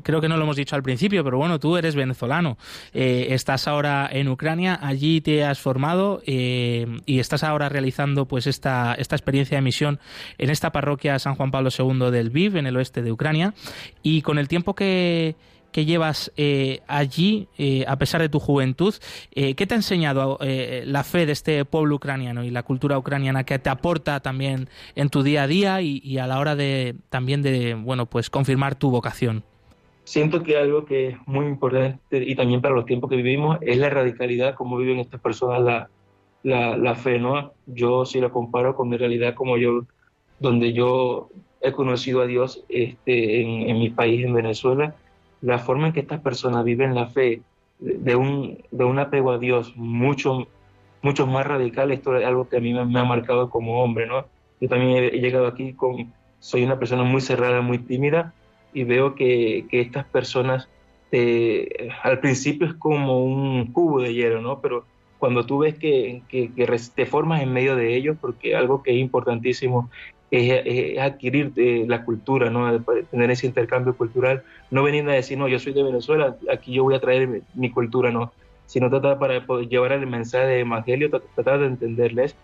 [0.02, 2.58] creo que no lo hemos dicho al principio, pero bueno, tú eres venezolano,
[2.92, 8.94] eh, estás ahora en Ucrania, allí te has formado y estás ahora realizando pues esta,
[8.94, 10.00] esta experiencia de misión
[10.36, 13.54] en esta parroquia San Juan Pablo II del Viv, en el oeste de Ucrania,
[14.02, 15.36] y con el tiempo que
[15.72, 18.94] que llevas eh, allí, eh, a pesar de tu juventud,
[19.34, 23.44] eh, ¿qué te ha enseñado la fe de este pueblo ucraniano y la cultura ucraniana
[23.44, 27.42] que te aporta también en tu día a día y, a la hora de también
[27.42, 29.42] de bueno pues confirmar tu vocación?
[30.04, 33.78] Siento que algo que es muy importante y también para los tiempos que vivimos es
[33.78, 35.62] la radicalidad, como viven estas personas
[36.42, 37.52] la, la, fe, ¿no?
[37.66, 39.84] Yo si la comparo con mi realidad como yo,
[40.38, 41.30] donde yo
[41.60, 44.96] he conocido a Dios este, en mi país, en Venezuela,
[45.42, 47.42] la forma en que estas personas viven la fe
[47.78, 50.48] de un, de un apego a Dios mucho,
[51.02, 54.24] mucho más radical, esto es algo que a mí me, ha marcado como hombre, ¿no?
[54.60, 58.32] Yo también he, llegado aquí con, soy una persona muy cerrada, muy tímida,
[58.72, 60.68] y veo que, que estas personas
[61.10, 64.60] eh, al principio es como un cubo de hielo, ¿no?
[64.60, 64.86] Pero
[65.18, 68.92] cuando tú ves que, que, que, te formas en medio de ellos, porque algo que
[68.92, 69.90] es importantísimo
[70.32, 72.80] es, adquirir eh, la cultura, ¿no?
[73.10, 76.84] tener ese intercambio cultural, no venir a decir, no, yo soy de Venezuela, aquí yo
[76.84, 78.32] voy a traer mi, cultura, no,
[78.66, 82.34] sino tratar para llevar el mensaje de evangelio, tratar de entenderles.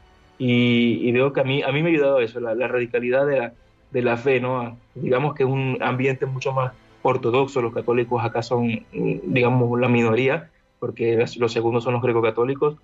[0.40, 3.52] Y, veo que a mí, a mí me ha ayudado eso, la, radicalidad de la,
[3.90, 4.76] de la fe, ¿no?
[4.94, 6.72] Digamos que es un ambiente mucho más
[7.02, 12.76] ortodoxo, los católicos acá son, digamos, la minoría, porque los segundos son los greco-católicos,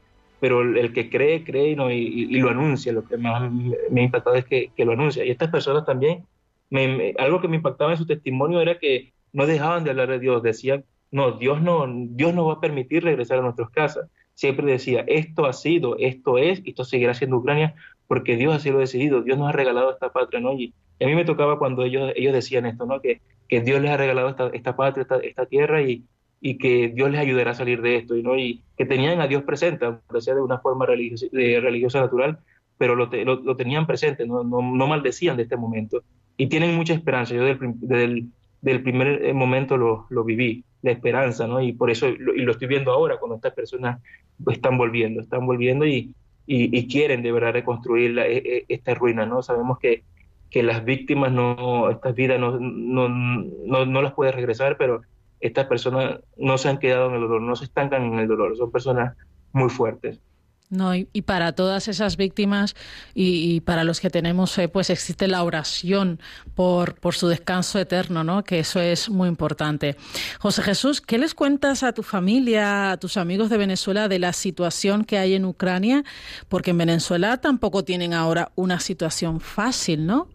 [0.45, 2.93] pero el que cree, cree y, no, y, lo anuncia.
[2.93, 3.51] Lo que más
[3.91, 5.25] me ha impactado es que, que lo anuncia.
[5.25, 6.27] Y estas personas también,
[6.69, 10.19] me, algo que me impactaba en su testimonio era que no dejaban de hablar de
[10.19, 14.11] Dios, decían, no, Dios no, Dios no va a permitir regresar a nuestras casas.
[14.35, 17.75] Siempre decía, esto ha sido, esto es, y esto seguirá siendo Ucrania,
[18.07, 20.53] porque Dios así lo ha decidido, Dios nos ha regalado esta patria, ¿no?
[20.53, 23.01] Y, a mí me tocaba cuando ellos, ellos decían esto, ¿no?
[23.01, 26.05] Que, que Dios les ha regalado esta, esta patria, esta, esta tierra, y,
[26.41, 28.37] y que Dios les ayudará a salir de esto, ¿no?
[28.37, 32.39] y que tenían a Dios presente, aunque sea de una forma religiosa, religiosa natural,
[32.77, 34.43] pero lo, lo, tenían presente, ¿no?
[34.43, 36.03] No, no, maldecían de este momento.
[36.37, 37.35] Y tienen mucha esperanza.
[37.35, 38.29] Yo del,
[38.61, 41.61] del primer eh, momento lo, lo, viví, la esperanza, ¿no?
[41.61, 44.03] y por eso lo, y lo estoy viendo ahora cuando estas personas
[44.51, 46.15] están volviendo, están volviendo y,
[46.47, 49.25] y, quieren de verdad reconstruir la, e, e, esta ruina.
[49.27, 49.43] ¿no?
[49.43, 50.03] Sabemos que,
[50.51, 55.03] que las víctimas, no, estas vidas no, no, no, no las puede regresar, pero
[55.47, 58.57] estas personas no se han quedado en el dolor, no se estancan en el dolor,
[58.57, 59.17] son personas
[59.53, 60.21] muy fuertes.
[60.71, 62.75] No, y, para todas esas víctimas
[63.15, 66.19] y, para los que tenemos, eh, pues existe la oración
[66.55, 68.43] por, por su descanso eterno, ¿no?
[68.43, 69.97] Que eso es muy importante.
[70.41, 74.33] José Jesús, ¿qué les cuentas a tu familia, a tus amigos de Venezuela de la
[74.33, 76.03] situación que hay en Ucrania?
[76.49, 80.29] Porque en Venezuela tampoco tienen ahora una situación fácil, ¿no?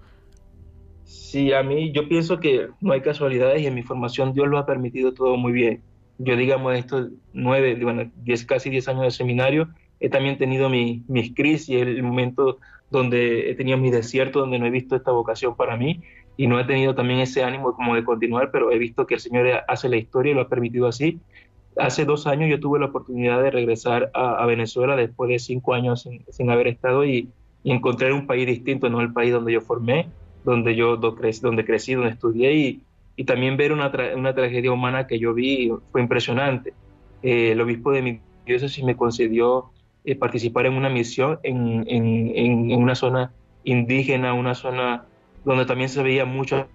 [1.29, 4.57] Sí, a mí yo pienso que no hay casualidades y en mi formación Dios lo
[4.57, 5.83] ha permitido todo muy bien.
[6.17, 11.03] Yo, digamos, estos nueve, bueno, diez, casi diez años de seminario, he también tenido mi,
[11.07, 12.57] mis crisis, el momento
[12.89, 16.01] donde he tenido mi desierto, donde no he visto esta vocación para mí
[16.35, 19.19] y no he tenido también ese ánimo como de continuar, pero he visto que el
[19.19, 21.19] Señor hace la historia y lo ha permitido así.
[21.77, 26.07] Hace dos años yo tuve la oportunidad de regresar a, Venezuela después de cinco años
[26.31, 27.29] sin, haber estado y,
[27.63, 30.07] y encontrar un país distinto, no el país donde yo formé
[30.43, 32.81] donde yo donde crecí, donde estudié y,
[33.15, 36.73] y también ver una, una, tragedia humana que yo vi fue impresionante.
[37.21, 39.71] Eh, el obispo de mi diócesis me concedió
[40.05, 43.31] eh, participar en una misión en, en, en, una zona
[43.63, 45.05] indígena, una zona
[45.43, 46.67] donde también se veía mucho,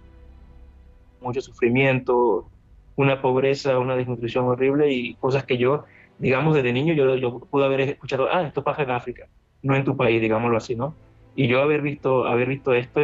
[1.20, 2.48] mucho sufrimiento,
[2.96, 5.84] una pobreza, una desnutrición horrible y cosas que yo
[6.18, 9.28] digamos, desde niño yo, yo pude haber escuchado, ah, esto pasa en África,
[9.62, 10.94] no en tu país, digámoslo así, ¿no?
[11.36, 13.00] Y yo haber visto, haber visto esto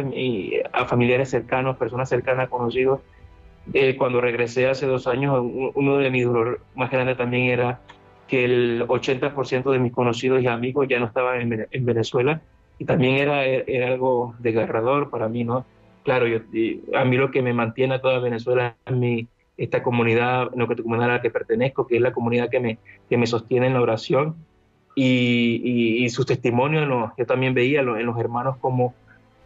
[0.73, 3.01] a familiares cercanos, personas cercanas, conocidos,
[3.73, 5.39] eh, cuando regresé hace dos años,
[5.75, 7.81] uno de mis dolores más grandes también era
[8.27, 12.41] que el 80% de mis conocidos y amigos ya no estaban en, Venezuela
[12.79, 15.65] y también era, era, algo desgarrador para mí, ¿no?
[16.03, 16.39] Claro, yo,
[16.95, 21.09] a mí lo que me mantiene a toda Venezuela es mi, esta comunidad, no comunidad
[21.09, 22.77] a la que pertenezco, que es la comunidad que me,
[23.09, 24.35] que me sostiene en la oración
[24.95, 28.93] y, y, sus testimonios, yo también veía en los hermanos cómo,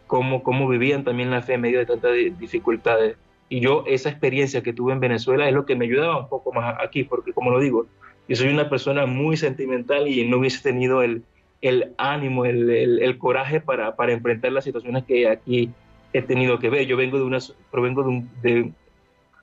[0.06, 3.16] cómo, cómo vivían también la fe en medio de tantas dificultades.
[3.48, 6.52] Y yo esa experiencia que tuve en Venezuela es lo que me ayudaba un poco
[6.52, 7.86] más aquí, porque como lo digo,
[8.28, 11.22] yo soy una persona muy sentimental y no hubiese tenido el,
[11.62, 12.68] el ánimo, el,
[13.00, 15.70] el, coraje para, para, enfrentar las situaciones que aquí
[16.12, 16.86] he tenido que ver.
[16.86, 17.38] Yo vengo de una,
[17.70, 18.72] provengo de, de,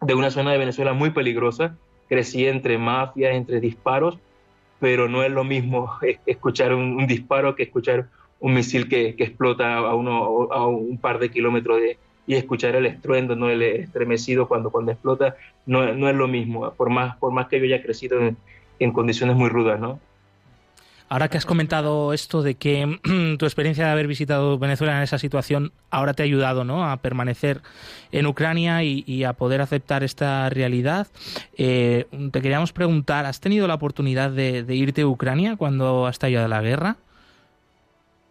[0.01, 1.77] de una zona de Venezuela muy peligrosa,
[2.09, 4.19] crecí entre mafias, entre disparos,
[4.83, 8.09] pero no es lo mismo escuchar un, disparo que escuchar
[8.41, 12.85] un misil que, explota a, uno, a un par de kilómetros de, y escuchar el
[12.85, 17.31] estruendo, no el estremecido cuando, cuando explota, no, no es lo mismo, por más, por
[17.31, 18.35] más que yo haya crecido en,
[18.79, 20.01] en condiciones muy rudas, ¿no?
[21.13, 22.97] Ahora que has comentado esto de que
[23.37, 26.89] tu experiencia de haber visitado Venezuela en esa situación ahora te ha ayudado ¿no?
[26.89, 27.61] a permanecer
[28.11, 31.05] en Ucrania y, a poder aceptar esta realidad,
[31.55, 36.47] eh, te queríamos preguntar, ¿has tenido la oportunidad de, irte a Ucrania cuando ha estallado
[36.47, 36.97] la guerra?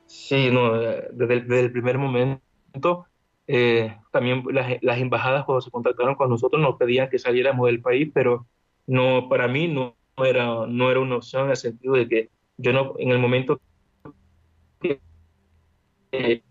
[0.07, 3.07] Sí, no, desde el, primer momento,
[3.47, 8.11] eh, también las, embajadas cuando se contactaron con nosotros nos pedían que saliéramos del país,
[8.13, 8.45] pero
[8.89, 12.73] no para mí no era, no era una opción en el sentido de que yo
[12.73, 13.61] no, en el momento
[14.81, 15.01] que
[16.13, 16.43] eh,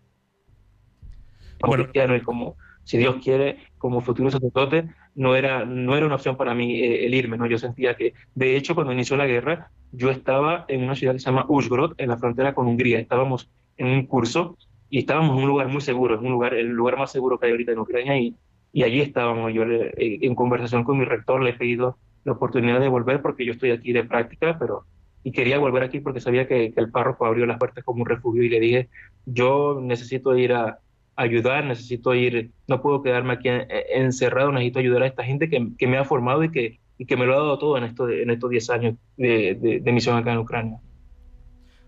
[1.60, 1.84] bueno.
[1.84, 6.36] cristiano y como, si Dios quiere, como futuro sacerdote, no era, no era una opción
[6.36, 7.46] para mí eh, el irme, ¿no?
[7.46, 11.20] Yo sentía que, de hecho, cuando inició la guerra, yo estaba en una ciudad que
[11.20, 12.98] se llama Uzgrod, en la frontera con Hungría.
[12.98, 14.56] Estábamos en un curso
[14.90, 17.46] y estábamos en un lugar muy seguro, en un lugar, el lugar más seguro que
[17.46, 18.36] hay ahorita en Ucrania y,
[18.72, 19.52] y allí estábamos.
[19.54, 23.52] Yo en conversación con mi rector le he pedido la oportunidad de volver porque yo
[23.52, 24.84] estoy aquí de práctica, pero
[25.24, 28.42] y quería volver aquí porque sabía que, el párroco abrió las puertas como un refugio
[28.42, 28.88] y le dije,
[29.26, 30.78] yo necesito ir a,
[31.16, 33.48] ayudar, necesito ir, no puedo quedarme aquí
[33.94, 37.16] encerrado, necesito ayudar a esta gente que, que me ha formado y que, y que
[37.16, 40.32] me lo ha dado todo en, esto, en estos 10 años de, de, misión acá
[40.32, 40.80] en Ucrania.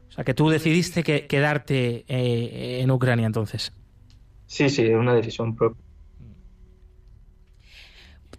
[0.08, 3.72] O sea, que tú decidiste que, quedarte eh, en Ucrania entonces.
[4.46, 5.83] Sí, sí, es una decisión propia.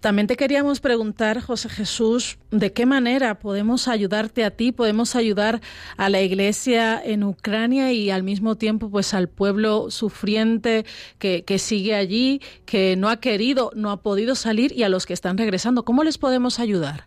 [0.06, 5.62] También te queríamos preguntar, José Jesús, ¿de qué manera podemos ayudarte a ti, podemos ayudar
[5.98, 10.86] a la Iglesia en Ucrania y al mismo tiempo pues al pueblo sufriente
[11.18, 15.14] que, sigue allí, que no ha querido, no ha podido salir y a los que
[15.14, 15.84] están regresando?
[15.86, 17.06] ¿Cómo les podemos ayudar?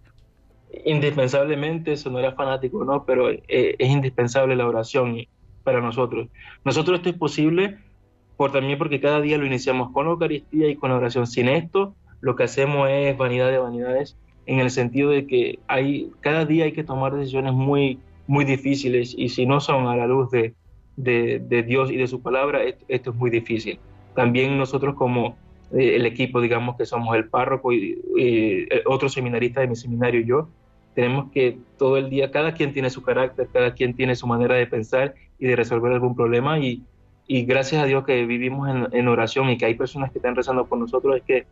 [0.85, 3.05] Indispensablemente, eso no era fanático, ¿no?
[3.05, 5.19] Pero eh, es indispensable la oración
[5.63, 6.31] para nosotros.
[6.65, 7.79] Nosotros esto es posible
[8.37, 11.29] por, también porque cada día lo iniciamos con la Eucaristía y con la oración.
[11.29, 14.17] Sin esto, lo que hacemos es vanidad de vanidades
[14.49, 19.15] en el sentido de que hay, cada día hay que tomar decisiones muy, muy difíciles
[19.17, 20.55] y si no son a la luz de,
[20.97, 23.79] de, Dios y de su palabra, esto, es muy difícil.
[24.15, 25.37] También nosotros como
[25.73, 27.99] eh, el equipo, digamos que somos el párroco y,
[28.87, 30.49] otro seminarista de mi seminario y yo,
[30.95, 34.55] tenemos que todo el día, cada quien tiene su carácter, cada quien tiene su manera
[34.55, 36.83] de pensar y de resolver algún problema y,
[37.27, 40.35] y gracias a Dios que vivimos en, en, oración y que hay personas que están
[40.35, 41.47] rezando por nosotros, es que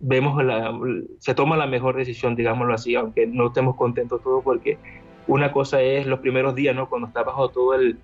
[0.00, 0.78] vemos la,
[1.18, 4.78] se toma la mejor decisión, digámoslo así, aunque no estemos contentos todos, porque
[5.26, 6.88] una cosa es los primeros días, ¿no?
[6.88, 7.98] Cuando está bajo todo el,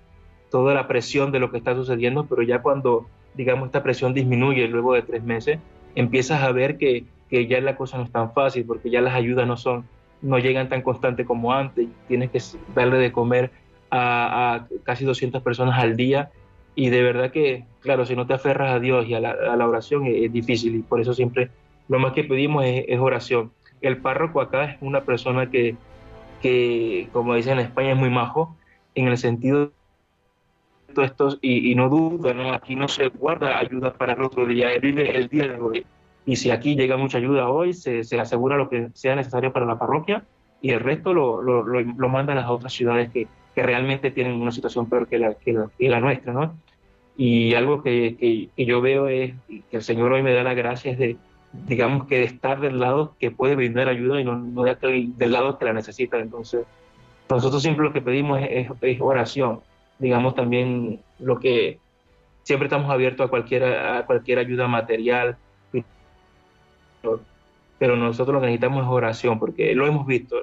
[0.51, 4.67] toda la presión de lo que está sucediendo, pero ya cuando, digamos, esta presión disminuye
[4.67, 5.59] luego de tres meses,
[5.95, 9.15] empiezas a ver que, que ya la cosa no es tan fácil, porque ya las
[9.15, 9.85] ayudas no son,
[10.21, 12.39] no llegan tan constantes como antes, tienes que
[12.75, 13.51] darle de comer
[13.89, 16.31] a, casi 200 personas al día,
[16.75, 19.55] y de verdad que, claro, si no te aferras a Dios y a la, a
[19.55, 21.49] la oración es, es difícil, y por eso siempre
[21.87, 23.51] lo más que pedimos es, oración.
[23.81, 25.75] El párroco acá es una persona que,
[26.41, 28.55] que, como dicen en España, es muy majo,
[28.95, 29.71] en el sentido
[30.95, 32.53] de estos, y, y no duda, ¿no?
[32.53, 35.85] aquí no se guarda ayuda para el otro día, él vive el día de hoy.
[36.25, 39.65] Y si aquí llega mucha ayuda hoy, se, se asegura lo que sea necesario para
[39.65, 40.23] la parroquia
[40.61, 44.41] y el resto lo, lo, lo, manda a las otras ciudades que, que, realmente tienen
[44.41, 46.33] una situación peor que la, que la, que la nuestra.
[46.33, 46.55] ¿no?
[47.15, 50.95] Y algo que, que, yo veo es que el Señor hoy me da la gracia
[50.95, 51.17] de,
[51.67, 54.75] digamos que de estar del lado que puede brindar ayuda y no, no de
[55.15, 56.19] del lado que la necesita.
[56.19, 56.65] Entonces,
[57.29, 58.67] nosotros siempre lo que pedimos es,
[58.99, 59.61] oración.
[59.97, 61.79] Digamos también lo que
[62.43, 65.37] siempre estamos abiertos a cualquier, a cualquier ayuda material,
[67.77, 70.37] pero, nosotros lo que necesitamos es oración, porque lo hemos visto.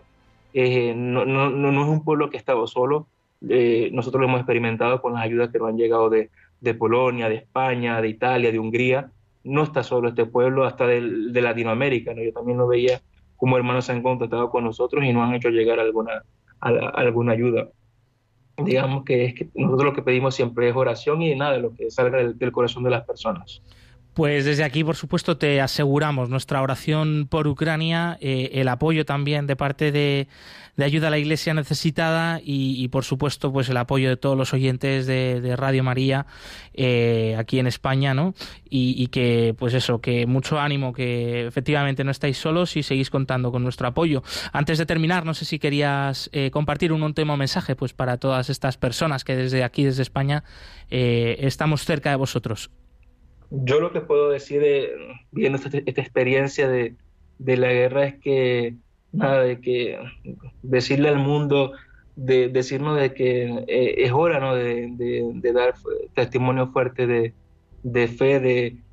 [0.53, 3.07] eh, no, no, no, es un pueblo que ha estado solo.
[3.49, 7.29] Eh, nosotros lo hemos experimentado con las ayudas que nos han llegado de, de, Polonia,
[7.29, 9.11] de España, de Italia, de Hungría.
[9.45, 11.01] No está solo este pueblo, hasta de,
[11.31, 12.15] de Latinoamérica.
[12.15, 12.23] ¿no?
[12.23, 13.01] Yo también lo veía
[13.43, 16.23] como hermanos se han contactado con nosotros y nos han hecho llegar alguna,
[16.61, 17.71] alguna ayuda.
[18.57, 21.91] Digamos que, es que nosotros lo que pedimos siempre es oración y nada, lo que
[21.91, 23.61] salga del corazón de las personas.
[24.15, 29.47] Pues desde aquí, por supuesto, te aseguramos nuestra oración por Ucrania, eh, el apoyo también
[29.47, 30.29] de parte de,
[30.77, 35.07] ayuda a la Iglesia necesitada y, por supuesto, pues el apoyo de todos los oyentes
[35.07, 36.27] de, Radio María
[36.75, 38.35] eh, aquí en España, ¿no?
[38.69, 43.51] Y, que, pues eso, que mucho ánimo, que efectivamente no estáis solos y seguís contando
[43.51, 44.23] con nuestro apoyo.
[44.53, 48.51] Antes de terminar, no sé si querías eh, compartir un último mensaje, pues para todas
[48.51, 50.45] estas personas que desde aquí, desde España,
[50.91, 52.71] estamos cerca de vosotros
[53.53, 54.63] yo lo que puedo decir
[55.31, 56.97] viendo esta, experiencia de,
[57.39, 58.77] la guerra es que
[59.13, 59.99] nada de que
[60.63, 61.73] decirle al mundo
[62.17, 64.55] de decirnos de que eh, es hora ¿no?
[64.55, 65.75] de, dar
[66.15, 68.41] testimonio fuerte de, fe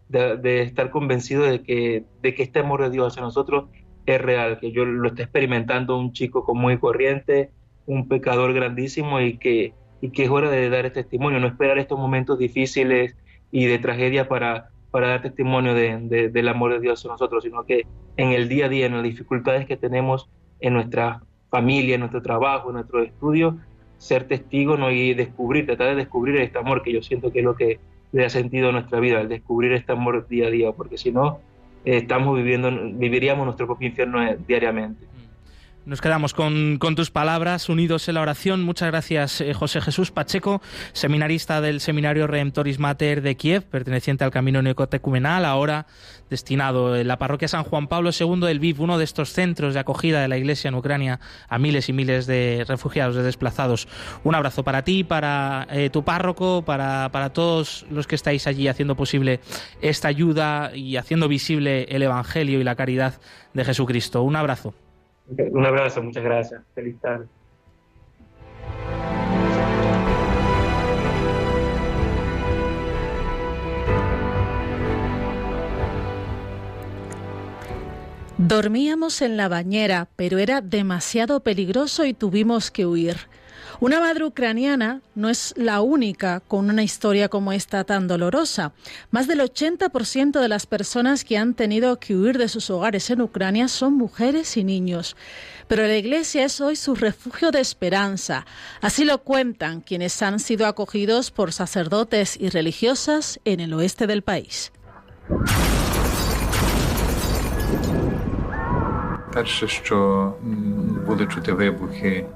[0.09, 3.69] de, estar convencido de que de este amor de Dios hacia nosotros
[4.05, 7.51] es real que yo lo estoy experimentando un chico común y corriente
[7.85, 11.77] un pecador grandísimo y que y que es hora de dar este testimonio no esperar
[11.77, 13.15] estos momentos difíciles
[13.51, 17.65] y de tragedia para, para dar testimonio de, del amor de Dios a nosotros, sino
[17.65, 17.85] que
[18.17, 22.21] en el día a día, en las dificultades que tenemos en nuestra familia, en nuestro
[22.21, 23.57] trabajo, en nuestro estudio,
[23.97, 27.55] ser testigo y descubrir, tratar de descubrir este amor que yo siento que es lo
[27.55, 27.79] que
[28.11, 31.11] le ha sentido a nuestra vida, el descubrir este amor día a día, porque si
[31.11, 31.39] no,
[31.85, 35.05] eh, estamos viviendo, viviríamos nuestro propio infierno eh, diariamente.
[35.89, 38.61] Nos quedamos con, tus palabras, unidos en la oración.
[38.61, 40.61] Muchas gracias, eh, José Jesús Pacheco,
[40.93, 45.87] seminarista del Seminario Redemptoris Mater de Kiev, perteneciente al Camino Neocotecumenal, ahora
[46.29, 49.79] destinado en la parroquia San Juan Pablo II del VIV, uno de estos centros de
[49.79, 53.87] acogida de la Iglesia en Ucrania a miles y miles de refugiados, de desplazados.
[54.23, 58.67] Un abrazo para ti, para eh, tu párroco, para, para todos los que estáis allí
[58.67, 59.39] haciendo posible
[59.81, 63.19] esta ayuda y haciendo visible el Evangelio y la caridad
[63.55, 64.21] de Jesucristo.
[64.21, 64.75] Un abrazo.
[65.37, 66.61] Un abrazo, muchas gracias.
[66.73, 67.27] Feliz tarde.
[78.37, 83.17] Dormíamos en la bañera, pero era demasiado peligroso y tuvimos que huir.
[83.81, 88.73] Una madre ucraniana no es la única con una historia como esta tan dolorosa.
[89.09, 93.21] Más del 80% de las personas que han tenido que huir de sus hogares en
[93.21, 95.15] Ucrania son mujeres y niños.
[95.69, 98.45] Pero la iglesia es hoy su refugio de esperanza.
[98.81, 104.23] Así lo cuentan quienes han sido acogidos por sacerdotes y religiosas en el oeste del
[104.23, 104.73] país.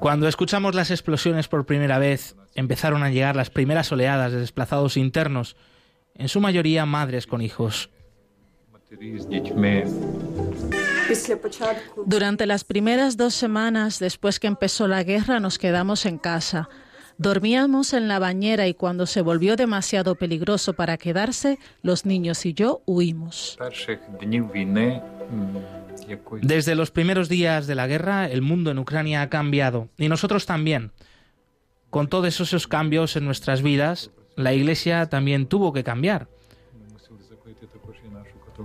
[0.00, 4.96] Cuando escuchamos las explosiones por primera vez, empezaron a llegar las primeras oleadas de desplazados
[4.96, 5.56] internos,
[6.14, 7.90] en su mayoría madres con hijos.
[12.06, 16.68] Durante las primeras dos semanas después que empezó la guerra nos quedamos en casa.
[17.16, 22.54] Dormíamos en la bañera y cuando se volvió demasiado peligroso para quedarse, los niños y
[22.54, 23.56] yo huimos.
[26.42, 30.44] Desde los primeros días de la guerra, el mundo en Ucrania ha cambiado y nosotros
[30.46, 30.92] también.
[31.90, 36.28] Con todos esos cambios en nuestras vidas, la Iglesia también tuvo que cambiar.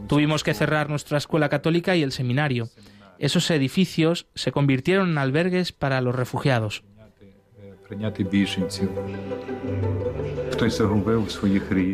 [0.08, 2.70] Tuvimos que cerrar nuestra escuela católica y el seminario.
[3.20, 6.84] Esos edificios se convirtieron en albergues para los refugiados.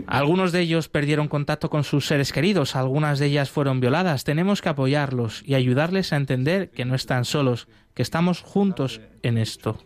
[0.08, 4.24] Algunos de ellos perdieron contacto con sus seres queridos, algunas de ellas fueron violadas.
[4.24, 9.38] Tenemos que apoyarlos y ayudarles a entender que no están solos, que estamos juntos en
[9.38, 9.78] esto.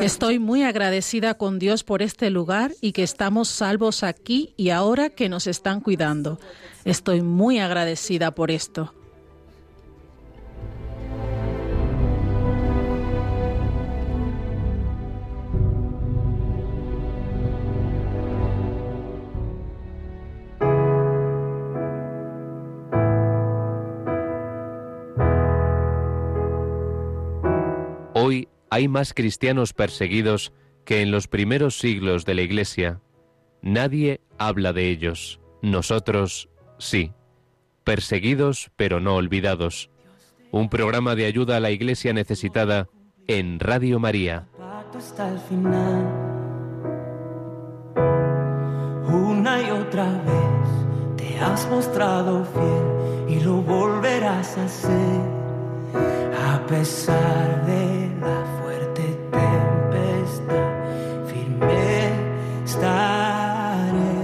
[0.00, 5.10] Estoy muy agradecida con Dios por este lugar y que estamos salvos aquí y ahora
[5.10, 6.38] que nos están cuidando.
[6.84, 8.92] Estoy muy agradecida por esto.
[28.26, 30.52] Hoy hay más cristianos perseguidos
[30.84, 33.00] que en los primeros siglos de la Iglesia.
[33.62, 35.38] Nadie habla de ellos.
[35.62, 37.12] Nosotros sí.
[37.84, 39.90] Perseguidos pero no olvidados.
[40.50, 42.88] Un programa de ayuda a la Iglesia necesitada
[43.28, 44.48] en Radio María.
[49.06, 55.36] Una y otra vez te has mostrado fiel y lo volverás a hacer
[56.44, 60.72] A pesar de la fuerte tempestad,
[61.26, 62.10] firme
[62.64, 64.18] estaré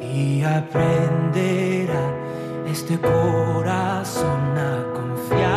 [0.00, 2.04] y aprenderá
[2.66, 5.51] este corazón a confiar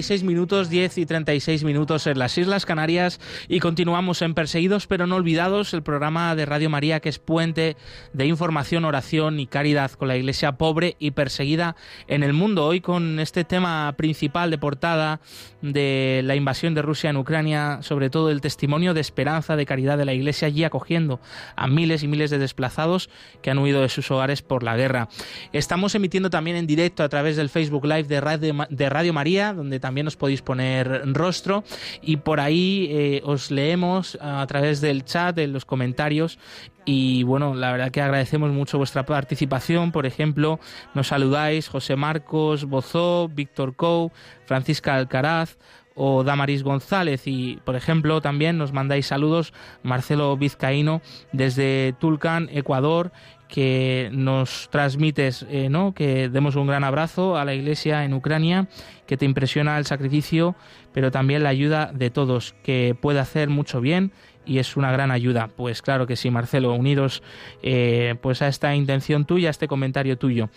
[0.00, 5.06] 36 minutos, 10 y 36 minutos en las Islas Canarias y continuamos en Perseguidos pero
[5.06, 7.76] no olvidados, el programa de Radio María que es puente
[8.12, 11.76] de información, oración y caridad con la iglesia pobre y perseguida
[12.08, 12.66] en el mundo.
[12.66, 15.20] Hoy con este tema principal de portada
[15.62, 19.98] de la invasión de Rusia en Ucrania, sobre todo el testimonio de esperanza, de caridad
[19.98, 21.20] de la iglesia allí acogiendo
[21.54, 23.08] a miles y miles de desplazados
[23.40, 25.08] que han huido de sus hogares por la guerra.
[25.52, 29.54] Estamos emitiendo también en directo a través del Facebook Live de Radio, de Radio María,
[29.54, 31.64] donde también os podéis poner rostro
[32.02, 36.38] y por ahí eh, os leemos a través del chat, en los comentarios
[36.84, 39.92] y bueno, la verdad que agradecemos mucho vuestra participación.
[39.92, 40.58] Por ejemplo,
[40.94, 44.10] nos saludáis José Marcos Bozó, Víctor Cou,
[44.46, 45.58] Francisca Alcaraz
[45.94, 53.12] o Damaris González y por ejemplo también nos mandáis saludos Marcelo Vizcaíno desde Tulcán, Ecuador
[53.50, 55.92] que nos transmites, eh, ¿no?
[55.92, 58.68] Que demos un gran abrazo a la Iglesia en Ucrania,
[59.06, 60.54] que te impresiona el sacrificio,
[60.92, 64.12] pero también la ayuda de todos, que puede hacer mucho bien
[64.50, 65.46] y es una gran ayuda.
[65.46, 67.22] Pues claro que sí, Marcelo, unidos
[67.62, 70.50] eh, pues a esta intención tuya, a este comentario tuyo.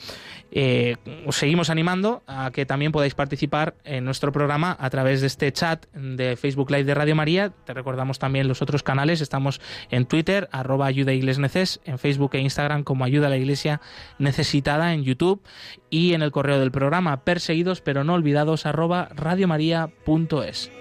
[0.51, 0.95] Eh,
[1.27, 5.51] os seguimos animando a que también podáis participar en nuestro programa a través de este
[5.51, 7.51] chat de Facebook Live de Radio María.
[7.65, 9.21] Te recordamos también los otros canales.
[9.21, 13.79] Estamos en Twitter, arroba ayuda Neces, en Facebook e Instagram como ayuda a la iglesia
[14.17, 15.43] necesitada, en YouTube
[15.91, 20.71] y en el correo del programa perseguidos pero no olvidados arroba radiomaria.es.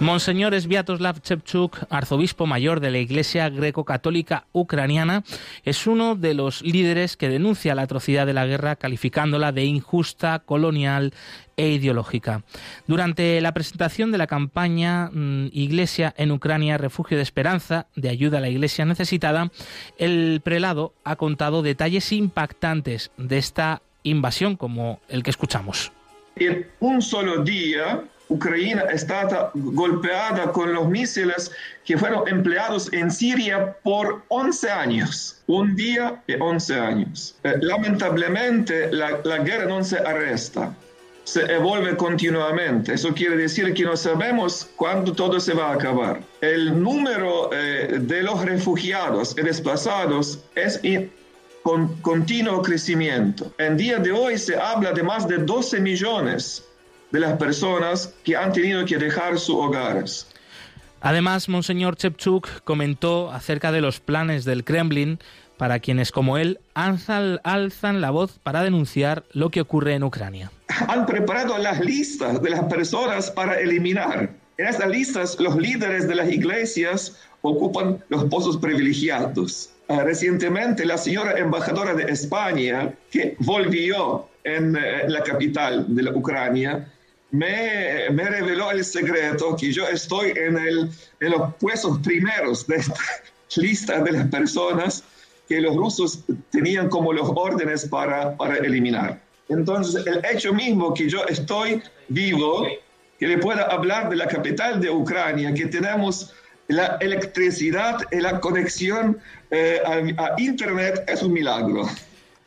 [0.00, 5.22] Monseñor Sviatoslav Chepchuk, arzobispo mayor de la Iglesia Greco-Católica Ucraniana,
[5.64, 10.40] es uno de los líderes que denuncia la atrocidad de la guerra calificándola de injusta,
[10.40, 11.14] colonial
[11.56, 12.42] e ideológica.
[12.88, 18.38] Durante la presentación de la campaña mm, Iglesia en Ucrania, Refugio de Esperanza, de ayuda
[18.38, 19.52] a la Iglesia necesitada,
[19.96, 25.92] el prelado ha contado detalles impactantes de esta invasión como el que escuchamos.
[26.36, 31.50] En un solo día, Ucrania está golpeada con los misiles
[31.84, 35.42] que fueron empleados en Siria por 11 años.
[35.46, 37.36] Un día y 11 años.
[37.44, 40.72] Eh, lamentablemente, la, la guerra no se arresta
[41.24, 42.92] se evuelve continuamente.
[42.94, 46.20] Eso quiere decir que no sabemos cuándo todo se va a acabar.
[46.40, 50.80] El número eh, de los refugiados y desplazados es
[51.62, 53.50] con continuo crecimiento.
[53.58, 56.62] En día de hoy se habla de más de 12 millones
[57.14, 60.26] de las personas que han tenido que dejar sus hogares.
[61.00, 65.20] Además, Monseñor Chepchuk comentó acerca de los planes del Kremlin
[65.56, 70.50] para quienes como él alzan, alzan, la voz para denunciar lo que ocurre en Ucrania.
[70.88, 74.30] Han preparado las listas de las personas para eliminar.
[74.58, 79.70] En estas listas los líderes de las iglesias ocupan los puestos privilegiados.
[79.86, 86.10] Uh, recientemente la señora embajadora de España, que volvió en, en la capital de la
[86.10, 86.88] Ucrania,
[87.34, 92.76] me, me, reveló el secreto que yo estoy en, el, en los puestos primeros de
[92.76, 92.94] esta
[93.56, 95.02] lista de las personas
[95.48, 96.20] que los rusos
[96.50, 99.20] tenían como los órdenes para, para eliminar.
[99.48, 102.68] Entonces, el hecho mismo que yo estoy vivo,
[103.18, 106.32] que le pueda hablar de la capital de Ucrania, que tenemos
[106.68, 109.18] la electricidad y la conexión
[109.50, 111.82] eh, a, a, Internet, es un milagro.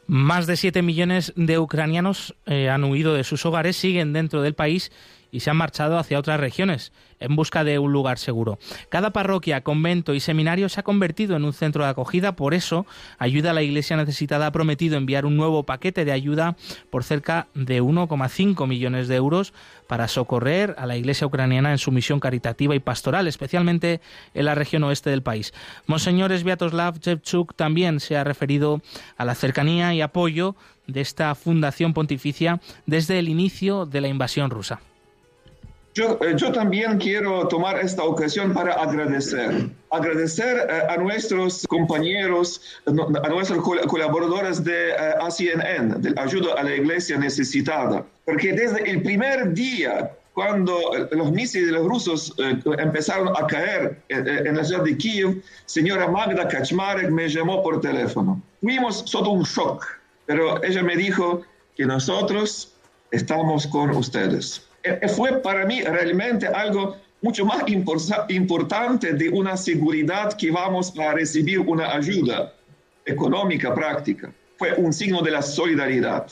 [0.08, 4.55] Más de 7 millones de ucranianos eh, han huido de sus hogares, siguen dentro del
[4.55, 4.91] país
[5.32, 8.59] y se han marchado hacia otras regiones en busca de un lugar seguro.
[8.89, 12.86] Cada parroquia, convento y seminario se ha convertido en un centro de acogida, por eso
[13.17, 16.55] Ayuda a la Iglesia Necesitada ha prometido enviar un nuevo paquete de ayuda
[16.89, 19.53] por cerca de 1,5 millones de euros
[19.88, 24.01] para socorrer a la Iglesia ucraniana en su misión caritativa y pastoral, especialmente
[24.34, 25.53] en la región oeste del país.
[25.88, 28.82] Monseñor Sviatoslav Jevchuk también se ha referido
[29.17, 30.55] a la cercanía y apoyo
[30.88, 34.80] de esta fundación pontificia desde el inicio de la invasión rusa.
[35.97, 39.71] Yo, eh, yo, también quiero tomar esta ocasión para agradecer.
[39.89, 46.75] Agradecer eh, a nuestros compañeros, a nuestros colaboradores de eh, ACNN, de Ayuda a la
[46.75, 50.79] Iglesia Necesitada, porque desde el primer día cuando
[51.13, 52.35] los misiles rusos
[52.77, 58.39] empezaron a caer en, la ciudad de Kiev, señora Magda Kaczmarek me llamó por teléfono.
[58.61, 59.83] Fuimos todo un shock,
[60.27, 61.41] pero ella me dijo
[61.75, 62.71] que nosotros
[63.09, 64.66] estamos con ustedes.
[64.88, 67.63] Eh, fue para mí realmente algo mucho más
[68.29, 72.53] importante de una seguridad que vamos a recibir una ayuda
[73.05, 74.31] económica práctica.
[74.57, 76.27] Fue un signo de la solidaridad.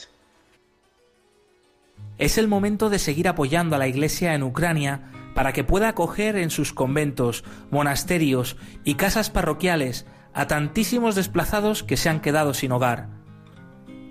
[2.17, 6.37] Es el momento de seguir apoyando a la Iglesia en Ucrania para que pueda acoger
[6.37, 12.71] en sus conventos, monasterios y casas parroquiales a tantísimos desplazados que se han quedado sin
[12.71, 13.24] hogar.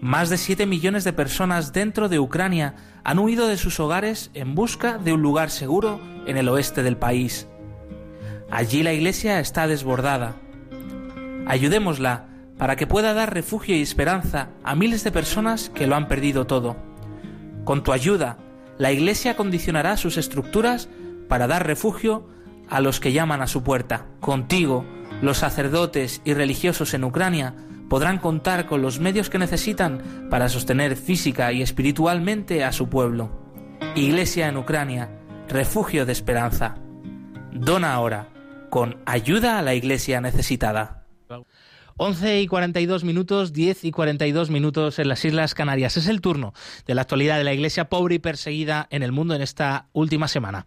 [0.05, 2.75] Más de 7 millones de personas dentro de Ucrania
[3.05, 6.99] han huido de sus hogares en busca de un lugar seguro en el oeste del
[6.99, 7.49] país.
[8.51, 10.37] Allí la iglesia está desbordada.
[11.47, 12.27] Ayudémosla
[12.59, 16.47] para que pueda dar refugio y esperanza a miles de personas que lo han perdido
[16.47, 16.77] todo.
[17.65, 18.37] Con tu ayuda,
[18.77, 20.91] la iglesia condicionará sus estructuras
[21.31, 22.29] para dar refugio
[22.69, 24.05] a los que llaman a su puerta.
[24.21, 24.85] Contigo,
[25.23, 27.55] los sacerdotes y religiosos en Ucrania
[27.89, 33.31] podrán contar con los medios que necesitan para sostener física y espiritualmente a su pueblo.
[33.95, 35.11] Iglesia en Ucrania,
[35.49, 36.77] refugio de esperanza.
[37.53, 38.29] Dona ahora,
[38.71, 41.05] con ayuda a la iglesia necesitada.
[41.97, 45.97] 11 y 42 minutos, 10 y 42 minutos en las Islas Canarias.
[45.97, 46.53] Es el turno
[46.87, 50.27] de la actualidad de la iglesia pobre y perseguida en el mundo en esta última
[50.27, 50.67] semana.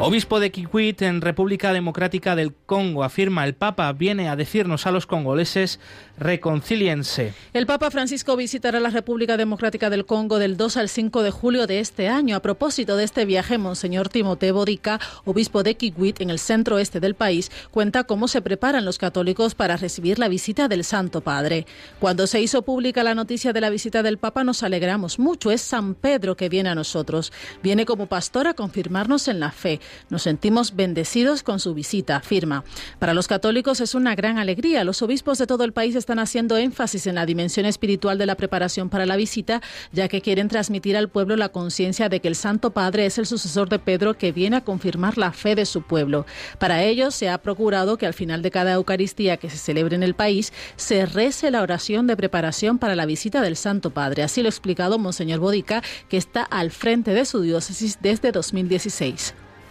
[0.00, 4.92] Obispo de Kikwit en República Democrática del Congo afirma el Papa viene a decirnos a
[4.92, 5.80] los congoleses
[6.16, 7.34] reconcíliense.
[7.52, 11.66] El Papa Francisco visitará la República Democrática del Congo del 2 al 5 de julio
[11.66, 12.36] de este año.
[12.36, 17.00] A propósito de este viaje, Monseñor Timoteo Bodica, obispo de Kikwit en el centro este
[17.00, 21.66] del país, cuenta cómo se preparan los católicos para recibir la visita del Santo Padre.
[21.98, 25.50] Cuando se hizo pública la noticia de la visita del Papa nos alegramos mucho.
[25.50, 27.32] Es San Pedro que viene a nosotros.
[27.64, 29.80] Viene como pastor a confirmarnos en la fe.
[30.10, 32.64] Nos sentimos bendecidos con su visita, afirma.
[32.98, 34.84] Para los católicos es una gran alegría.
[34.84, 38.36] Los obispos de todo el país están haciendo énfasis en la dimensión espiritual de la
[38.36, 39.60] preparación para la visita,
[39.92, 43.26] ya que quieren transmitir al pueblo la conciencia de que el Santo Padre es el
[43.26, 46.26] sucesor de Pedro que viene a confirmar la fe de su pueblo.
[46.58, 50.02] Para ello, se ha procurado que al final de cada Eucaristía que se celebre en
[50.02, 54.22] el país, se rece la oración de preparación para la visita del Santo Padre.
[54.22, 59.34] Así lo ha explicado Monseñor Bodica, que está al frente de su diócesis desde 2016.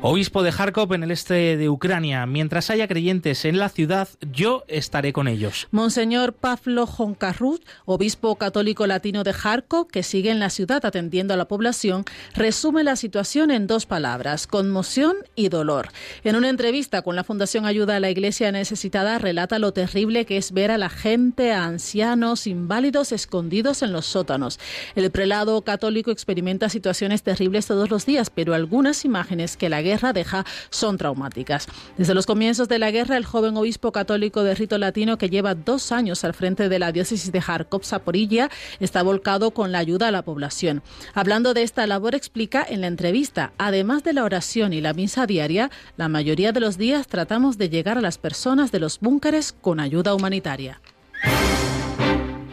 [0.00, 2.24] Obispo de Kharkov en el este de Ucrania.
[2.24, 5.66] Mientras haya creyentes en la ciudad, yo estaré con ellos.
[5.72, 11.36] Monseñor Pavlo Joncarrut, obispo católico latino de Kharkov, que sigue en la ciudad atendiendo a
[11.36, 15.88] la población, resume la situación en dos palabras, conmoción y dolor.
[16.22, 20.36] En una entrevista con la Fundación Ayuda a la Iglesia Necesitada, relata lo terrible que
[20.36, 24.60] es ver a la gente, a ancianos, inválidos escondidos en los sótanos.
[24.94, 30.44] El prelado católico experimenta situaciones terribles todos los días, pero algunas imágenes que la deja
[30.70, 31.66] son traumáticas.
[31.96, 35.54] Desde los comienzos de la guerra, el joven obispo católico de rito latino que lleva
[35.54, 40.08] dos años al frente de la diócesis de Kharkov, Zaporilla, está volcado con la ayuda
[40.08, 40.82] a la población.
[41.14, 45.26] Hablando de esta labor, explica en la entrevista, además de la oración y la misa
[45.26, 49.52] diaria, la mayoría de los días tratamos de llegar a las personas de los búnkeres
[49.52, 50.80] con ayuda humanitaria.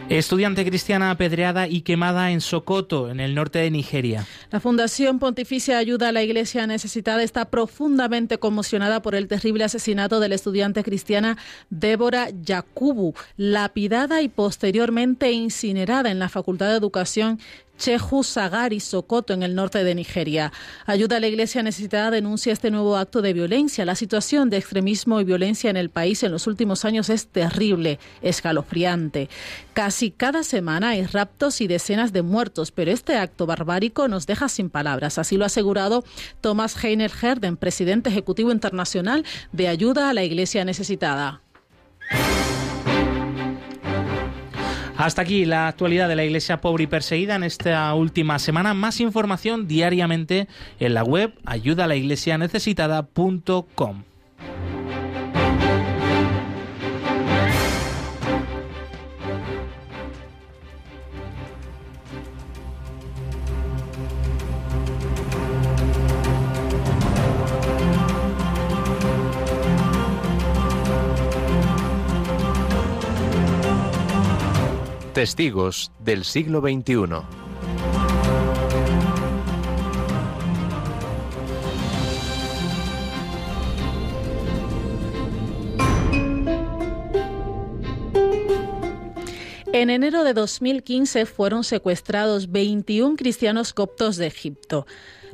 [0.08, 4.24] Estudiante cristiana apedreada y quemada en Sokoto, en el norte de Nigeria.
[4.52, 10.20] La Fundación Pontificia Ayuda a la Iglesia Necesitada está profundamente conmocionada por el terrible asesinato
[10.20, 11.36] de la estudiante cristiana
[11.70, 17.40] Débora Yacubu, lapidada y posteriormente incinerada en la Facultad de Educación
[17.76, 20.52] Cheju Sagari Sokoto en el norte de Nigeria.
[20.86, 23.84] Ayuda a la Iglesia necesitada denuncia este nuevo acto de violencia.
[23.84, 27.98] La situación de extremismo y violencia en el país en los últimos años es terrible,
[28.22, 29.28] escalofriante.
[29.72, 34.48] Casi cada semana hay raptos y decenas de muertos, pero este acto barbárico nos deja
[34.48, 35.18] sin palabras.
[35.18, 36.04] Así lo ha asegurado
[36.40, 41.42] Thomas Heiner Herden, presidente ejecutivo internacional de Ayuda a la Iglesia necesitada.
[44.98, 48.72] Hasta aquí la actualidad de la Iglesia pobre y perseguida en esta última semana.
[48.72, 50.48] Más información diariamente
[50.80, 54.04] en la web ayudalaiglesianecesitada.com.
[75.16, 76.94] Testigos del siglo XXI.
[89.72, 94.86] En enero de 2015 fueron secuestrados 21 cristianos coptos de Egipto.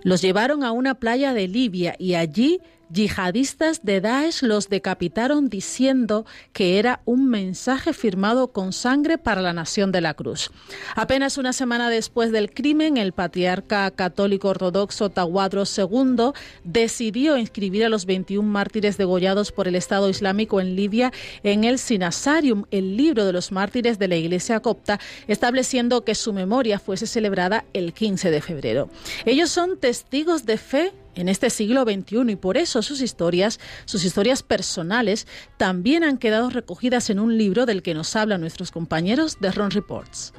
[0.04, 2.60] Los llevaron a una playa de Libia y allí
[2.92, 9.52] yihadistas de Daesh los decapitaron diciendo que era un mensaje firmado con sangre para la
[9.52, 10.50] Nación de la Cruz.
[10.94, 16.32] Apenas una semana después del crimen, el patriarca católico ortodoxo Tawadro II
[16.64, 21.12] decidió inscribir a los 21 mártires degollados por el Estado Islámico en Libia
[21.42, 26.32] en el Sinasarium, el libro de los mártires de la Iglesia copta, estableciendo que su
[26.32, 28.90] memoria fuese celebrada el 15 de febrero.
[29.24, 34.04] Ellos son testigos de fe en este siglo XXI y por eso sus historias, sus
[34.04, 39.38] historias personales, también han quedado recogidas en un libro del que nos hablan nuestros compañeros
[39.40, 40.32] de Ron Reports.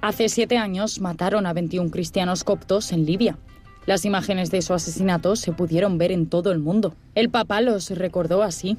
[0.00, 3.38] Hace siete años mataron a 21 cristianos coptos en Libia.
[3.86, 6.94] Las imágenes de su asesinato se pudieron ver en todo el mundo.
[7.14, 8.76] El Papa los recordó así.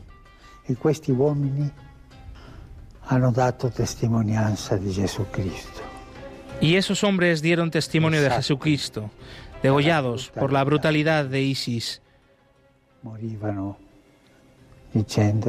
[0.68, 1.70] Y questi uomini
[3.08, 5.82] hanno dato testimonianza di Jesucristo.
[6.62, 9.10] Y esos hombres dieron testimonio de Jesucristo
[9.62, 12.02] degollados por la brutalidad de ISIS.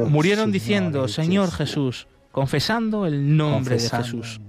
[0.09, 4.39] Murieron diciendo, Señor Jesús, confesando el nombre de Jesús.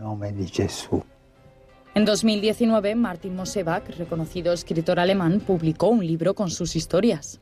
[1.95, 7.41] En 2019, Martin Mosebach, reconocido escritor alemán, publicó un libro con sus historias.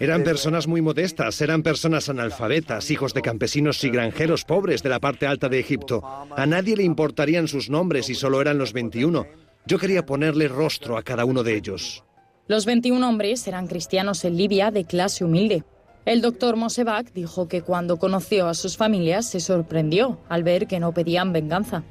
[0.00, 5.00] Eran personas muy modestas, eran personas analfabetas, hijos de campesinos y granjeros pobres de la
[5.00, 6.02] parte alta de Egipto.
[6.36, 9.26] A nadie le importarían sus nombres y solo eran los 21.
[9.68, 12.02] Yo quería ponerle rostro a cada uno de ellos.
[12.46, 15.62] Los 21 hombres eran cristianos en Libia de clase humilde.
[16.06, 20.80] El doctor Mosebach dijo que cuando conoció a sus familias se sorprendió al ver que
[20.80, 21.84] no pedían venganza.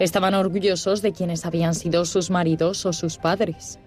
[0.00, 3.78] Estaban orgullosos de quienes habían sido sus maridos o sus padres.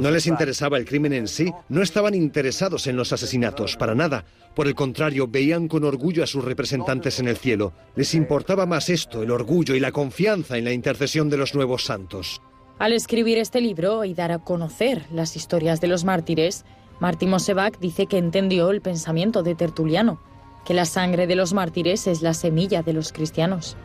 [0.00, 4.24] No les interesaba el crimen en sí, no estaban interesados en los asesinatos, para nada.
[4.54, 7.72] Por el contrario, veían con orgullo a sus representantes en el cielo.
[7.94, 11.84] Les importaba más esto, el orgullo y la confianza en la intercesión de los nuevos
[11.84, 12.42] santos.
[12.78, 16.64] Al escribir este libro y dar a conocer las historias de los mártires,
[16.98, 20.20] Martín Mosebach dice que entendió el pensamiento de Tertuliano,
[20.64, 23.76] que la sangre de los mártires es la semilla de los cristianos.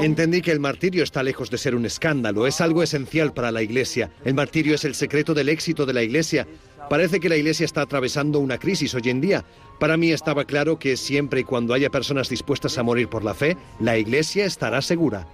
[0.00, 3.62] Entendí que el martirio está lejos de ser un escándalo, es algo esencial para la
[3.62, 4.10] Iglesia.
[4.24, 6.46] El martirio es el secreto del éxito de la Iglesia.
[6.88, 9.44] Parece que la Iglesia está atravesando una crisis hoy en día.
[9.78, 13.34] Para mí estaba claro que siempre y cuando haya personas dispuestas a morir por la
[13.34, 15.26] fe, la Iglesia estará segura.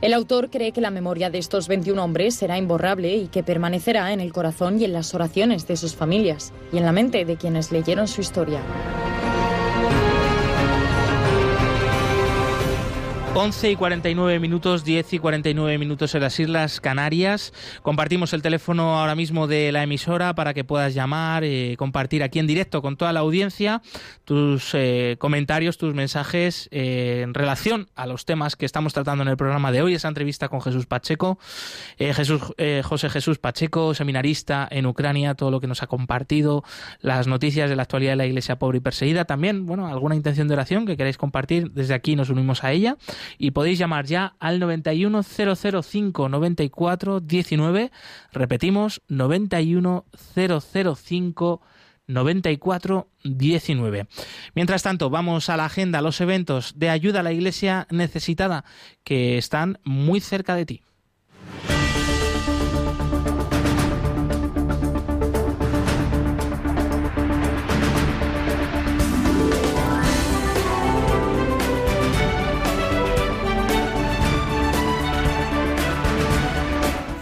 [0.00, 4.12] El autor cree que la memoria de estos 21 hombres será imborrable y que permanecerá
[4.12, 7.36] en el corazón y en las oraciones de sus familias y en la mente de
[7.36, 8.60] quienes leyeron su historia.
[13.34, 17.52] 11 y 49 minutos, 10 y 49 minutos en las Islas Canarias.
[17.82, 22.38] Compartimos el teléfono ahora mismo de la emisora para que puedas llamar, y compartir aquí
[22.38, 23.82] en directo con toda la audiencia
[24.24, 29.28] tus eh, comentarios, tus mensajes eh, en relación a los temas que estamos tratando en
[29.28, 29.94] el programa de hoy.
[29.94, 31.38] Esa entrevista con Jesús Pacheco,
[31.98, 32.42] eh, Jesús,
[32.84, 36.64] José Jesús Pacheco, seminarista en Ucrania, todo lo que nos ha compartido,
[37.00, 39.24] las noticias de la actualidad de la Iglesia pobre y perseguida.
[39.24, 42.96] También, bueno, alguna intención de oración que queráis compartir, desde aquí nos unimos a ella
[43.38, 47.90] y podéis llamar ya al 91005 94 19.
[48.32, 51.62] Repetimos, 91005
[52.08, 54.06] 94 19.
[54.54, 58.64] Mientras tanto, vamos a la agenda, los eventos de ayuda a la iglesia necesitada
[59.04, 60.82] que están muy cerca de ti.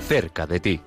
[0.07, 0.81] Cerca de ti.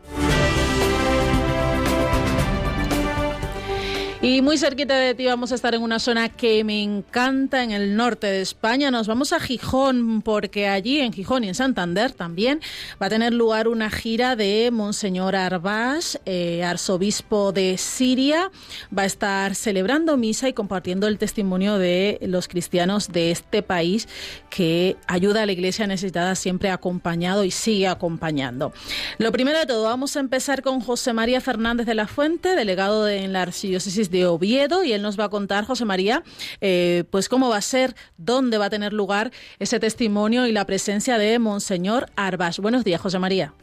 [4.21, 7.71] Y muy cerquita de ti vamos a estar en una zona que me encanta en
[7.71, 8.91] el norte de España.
[8.91, 12.59] Nos vamos a Gijón porque allí en Gijón y en Santander también
[13.01, 18.51] va a tener lugar una gira de Monseñor Arbás, eh, arzobispo de Siria.
[18.95, 24.09] Va a estar celebrando misa y compartiendo el testimonio de los cristianos de este país
[24.49, 28.73] que ayuda a la iglesia necesitada siempre acompañado y sigue acompañando.
[29.17, 33.05] Lo primero de todo, vamos a empezar con José María Fernández de la Fuente, delegado
[33.05, 36.23] de la Archidiócesis de Oviedo y él nos va a contar, José María,
[36.61, 40.65] eh, pues cómo va a ser, dónde va a tener lugar ese testimonio y la
[40.65, 42.59] presencia de Monseñor Arbas.
[42.59, 43.53] Buenos días, José María.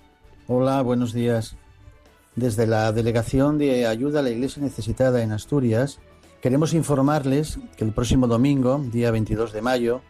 [0.49, 1.57] Hola, buenos días.
[2.37, 5.99] Desde la Delegación de Ayuda a la Iglesia Necesitada en Asturias,
[6.43, 10.03] queremos informarles que el próximo domingo, día 22 de mayo,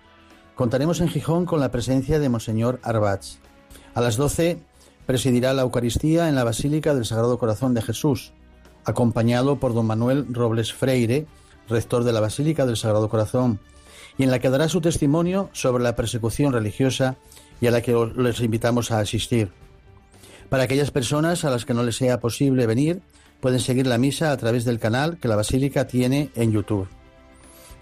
[0.54, 3.38] contaremos en Gijón con la presencia de Monseñor Arbats.
[3.94, 4.58] A las 12
[5.06, 8.32] presidirá la Eucaristía en la Basílica del Sagrado Corazón de Jesús,
[8.86, 11.26] acompañado por don Manuel Robles Freire,
[11.68, 13.58] rector de la Basílica del Sagrado Corazón,
[14.16, 17.16] y en la que dará su testimonio sobre la persecución religiosa
[17.60, 19.50] y a la que les invitamos a asistir.
[20.48, 23.02] Para aquellas personas a las que no les sea posible venir,
[23.40, 26.88] pueden seguir la misa a través del canal que la Basílica tiene en YouTube.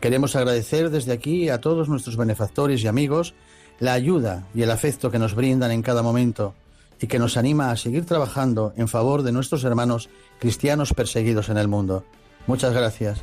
[0.00, 3.34] Queremos agradecer desde aquí a todos nuestros benefactores y amigos
[3.78, 6.54] la ayuda y el afecto que nos brindan en cada momento
[7.04, 11.58] y que nos anima a seguir trabajando en favor de nuestros hermanos cristianos perseguidos en
[11.58, 12.02] el mundo.
[12.46, 13.22] Muchas gracias.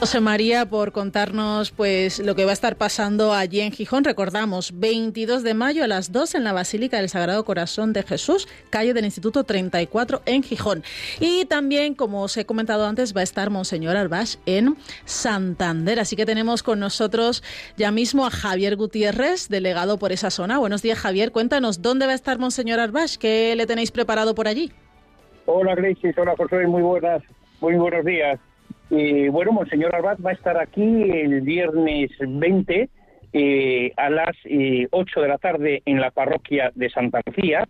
[0.00, 4.04] José María por contarnos pues lo que va a estar pasando allí en Gijón.
[4.04, 8.48] Recordamos, 22 de mayo a las 2 en la Basílica del Sagrado Corazón de Jesús,
[8.70, 10.82] calle del Instituto 34 en Gijón.
[11.20, 16.00] Y también, como os he comentado antes, va a estar Monseñor Arbás en Santander.
[16.00, 17.44] Así que tenemos con nosotros
[17.76, 20.58] ya mismo a Javier Gutiérrez, delegado por esa zona.
[20.58, 21.30] Buenos días, Javier.
[21.30, 23.18] Cuéntanos, ¿dónde va a estar Monseñor Arbás?
[23.18, 24.72] ¿Qué le tenéis preparado por allí?
[25.46, 26.12] Hola, Gracie.
[26.16, 26.66] Hola, José.
[26.66, 27.22] Muy buenas.
[27.60, 28.40] Muy buenos días.
[28.92, 32.90] Bueno, Monseñor Arbat va a estar aquí el viernes 20
[33.32, 37.66] eh, a las eh, 8 de la tarde en la parroquia de Santa Lucía,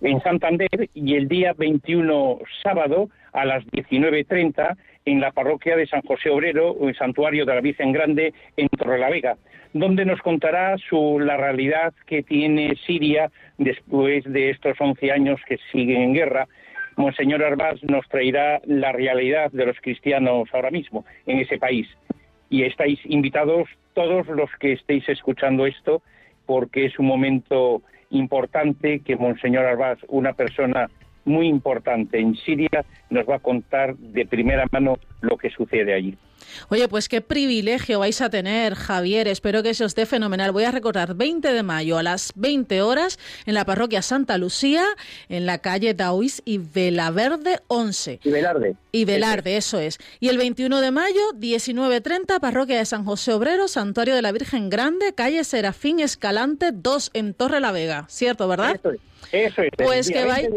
[0.00, 6.00] en Santander, y el día 21 sábado a las 19.30 en la parroquia de San
[6.00, 9.36] José Obrero, el santuario de la Virgen Grande en Torrelavega,
[9.74, 15.58] donde nos contará su, la realidad que tiene Siria después de estos 11 años que
[15.70, 16.48] siguen en guerra
[17.00, 21.88] Monseñor Arbaz nos traerá la realidad de los cristianos ahora mismo en ese país.
[22.50, 26.02] Y estáis invitados todos los que estéis escuchando esto,
[26.44, 27.80] porque es un momento
[28.10, 30.90] importante que Monseñor Arbaz, una persona
[31.24, 36.18] muy importante en Siria, nos va a contar de primera mano lo que sucede allí.
[36.68, 39.28] Oye, pues qué privilegio vais a tener, Javier.
[39.28, 40.52] Espero que se os dé fenomenal.
[40.52, 44.84] Voy a recordar 20 de mayo a las 20 horas en la parroquia Santa Lucía,
[45.28, 48.20] en la calle Dauis y Velaverde 11.
[48.22, 48.76] Y Velarde.
[48.92, 49.98] Y Velarde, eso es.
[50.18, 54.70] Y el 21 de mayo, 19.30, parroquia de San José Obrero, Santuario de la Virgen
[54.70, 58.06] Grande, calle Serafín Escalante 2 en Torre la Vega.
[58.08, 58.80] ¿Cierto, verdad?
[59.32, 59.70] Eso es.
[59.76, 60.48] Pues que vaya,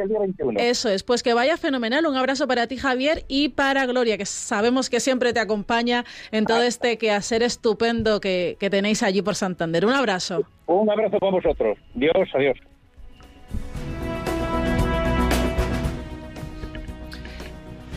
[0.58, 2.06] eso es, pues que vaya fenomenal.
[2.08, 5.82] Un abrazo para ti, Javier, y para Gloria, que sabemos que siempre te acompaña
[6.31, 9.86] en todo este quehacer estupendo que, que tenéis allí por Santander.
[9.86, 10.43] Un abrazo.
[10.65, 11.77] Un abrazo para vosotros.
[11.93, 12.57] Dios, adiós.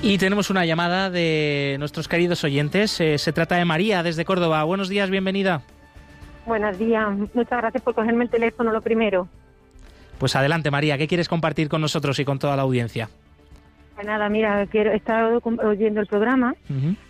[0.03, 3.01] Y tenemos una llamada de nuestros queridos oyentes.
[3.01, 4.63] Eh, se trata de María desde Córdoba.
[4.65, 5.63] Buenos días, bienvenida.
[6.45, 7.09] Buenos días.
[7.35, 9.29] Muchas gracias por cogerme el teléfono, lo primero.
[10.19, 13.09] Pues adelante, María, ¿qué quieres compartir con nosotros y con toda la audiencia?
[13.97, 16.55] Pues nada, mira, quiero, he estado oyendo el programa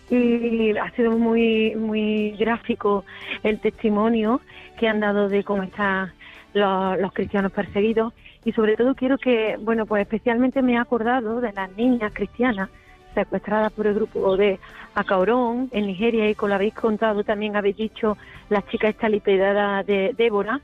[0.09, 3.03] y ha sido muy muy gráfico
[3.43, 4.41] el testimonio
[4.77, 6.13] que han dado de cómo están
[6.53, 8.13] los, los cristianos perseguidos.
[8.45, 12.69] Y sobre todo quiero que, bueno, pues especialmente me he acordado de las niñas cristianas
[13.13, 14.59] secuestradas por el grupo de
[14.93, 18.15] Acaurón en Nigeria y como lo habéis contado también habéis dicho
[18.49, 20.61] la chica esta lipedada de Débora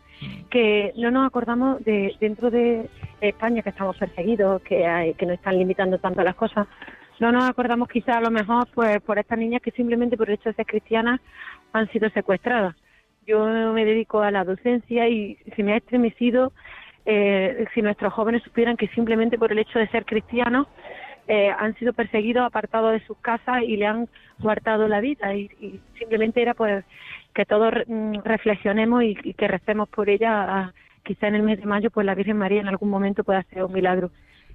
[0.50, 2.89] que no nos acordamos de dentro de
[3.22, 6.68] España que estamos perseguidos que hay, que nos están limitando tanto las cosas
[7.20, 10.36] no nos acordamos quizás a lo mejor pues por estas niñas que simplemente por el
[10.36, 11.20] hecho de ser cristianas
[11.74, 12.76] han sido secuestradas
[13.26, 16.51] yo me dedico a la docencia y se me ha estremecido
[17.05, 20.68] eh, si nuestros jóvenes supieran que simplemente por el hecho de ser cristianos
[21.28, 24.09] eh, han sido perseguidos, apartados de sus casas y le han
[24.39, 25.34] guardado la vida.
[25.36, 25.49] Y,
[25.97, 26.84] simplemente era pues
[27.34, 30.43] que todos mm, reflexionemos y, y que recemos por ella.
[30.43, 30.74] a-
[31.05, 33.61] quizá en el mes de mayo, pues la Virgen María en algún momento pueda hacer
[33.64, 34.09] un milagro.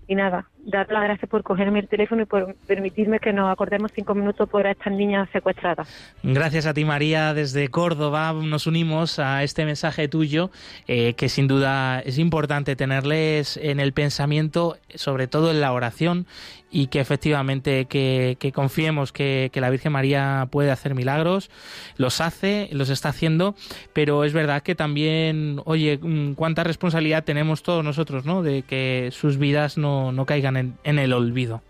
[0.07, 3.91] Y nada, dar las gracias por cogerme el teléfono y por permitirme que nos acordemos
[3.95, 5.89] cinco minutos por estas niñas secuestradas.
[6.23, 7.33] Gracias a ti, María.
[7.35, 10.51] Desde Córdoba nos unimos a este mensaje tuyo,
[10.87, 16.27] eh, que sin duda es importante tenerles en el pensamiento, sobre todo en la oración,
[16.71, 21.51] y que efectivamente que, confiemos que, que la Virgen María puede hacer milagros,
[21.97, 23.55] los hace, los está haciendo,
[23.93, 28.43] pero es verdad que también, oye, mm, cuánta responsabilidad tenemos todos nosotros, ¿no?
[28.43, 31.63] De que sus vidas no, no caigan en- el olvido.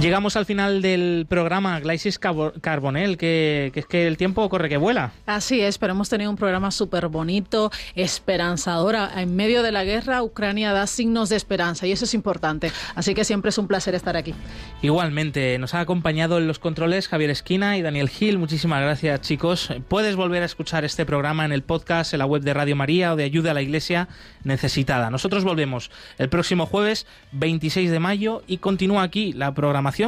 [0.00, 4.76] Llegamos al final del programa Glaisis Carbonell, que, que es que el tiempo corre que
[4.76, 5.10] vuela.
[5.26, 8.94] Así es, pero hemos tenido un programa súper bonito, esperanzador.
[9.16, 12.70] En medio de la guerra, Ucrania da signos de esperanza y eso es importante.
[12.94, 14.34] Así que siempre es un placer estar aquí.
[14.82, 18.38] Igualmente, nos ha acompañado en los controles Javier Esquina y Daniel Gil.
[18.38, 19.68] Muchísimas gracias, chicos.
[19.88, 23.14] Puedes volver a escuchar este programa en el podcast, en la web de Radio María
[23.14, 24.06] o de Ayuda a la Iglesia
[24.44, 25.10] Necesitada.
[25.10, 29.52] Nosotros volvemos el próximo jueves 26 de mayo y continúa aquí la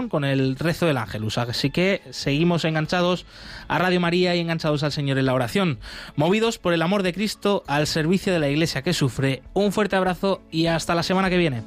[0.08, 1.38] con el rezo del Ángelus.
[1.38, 3.24] Así que seguimos enganchados
[3.66, 5.78] a Radio María y enganchados al Señor en la oración.
[6.16, 9.42] Movidos por el amor de Cristo al servicio de la Iglesia que sufre.
[9.54, 11.62] Un fuerte abrazo y hasta la semana que viene.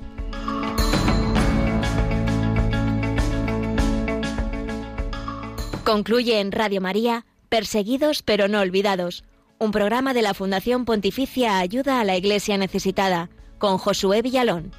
[5.84, 9.24] Concluye en Radio María, Perseguidos pero no olvidados,
[9.59, 14.72] un programa de la Fundación Pontificia Ayuda a la Iglesia Necesitada, con Josué Villalón.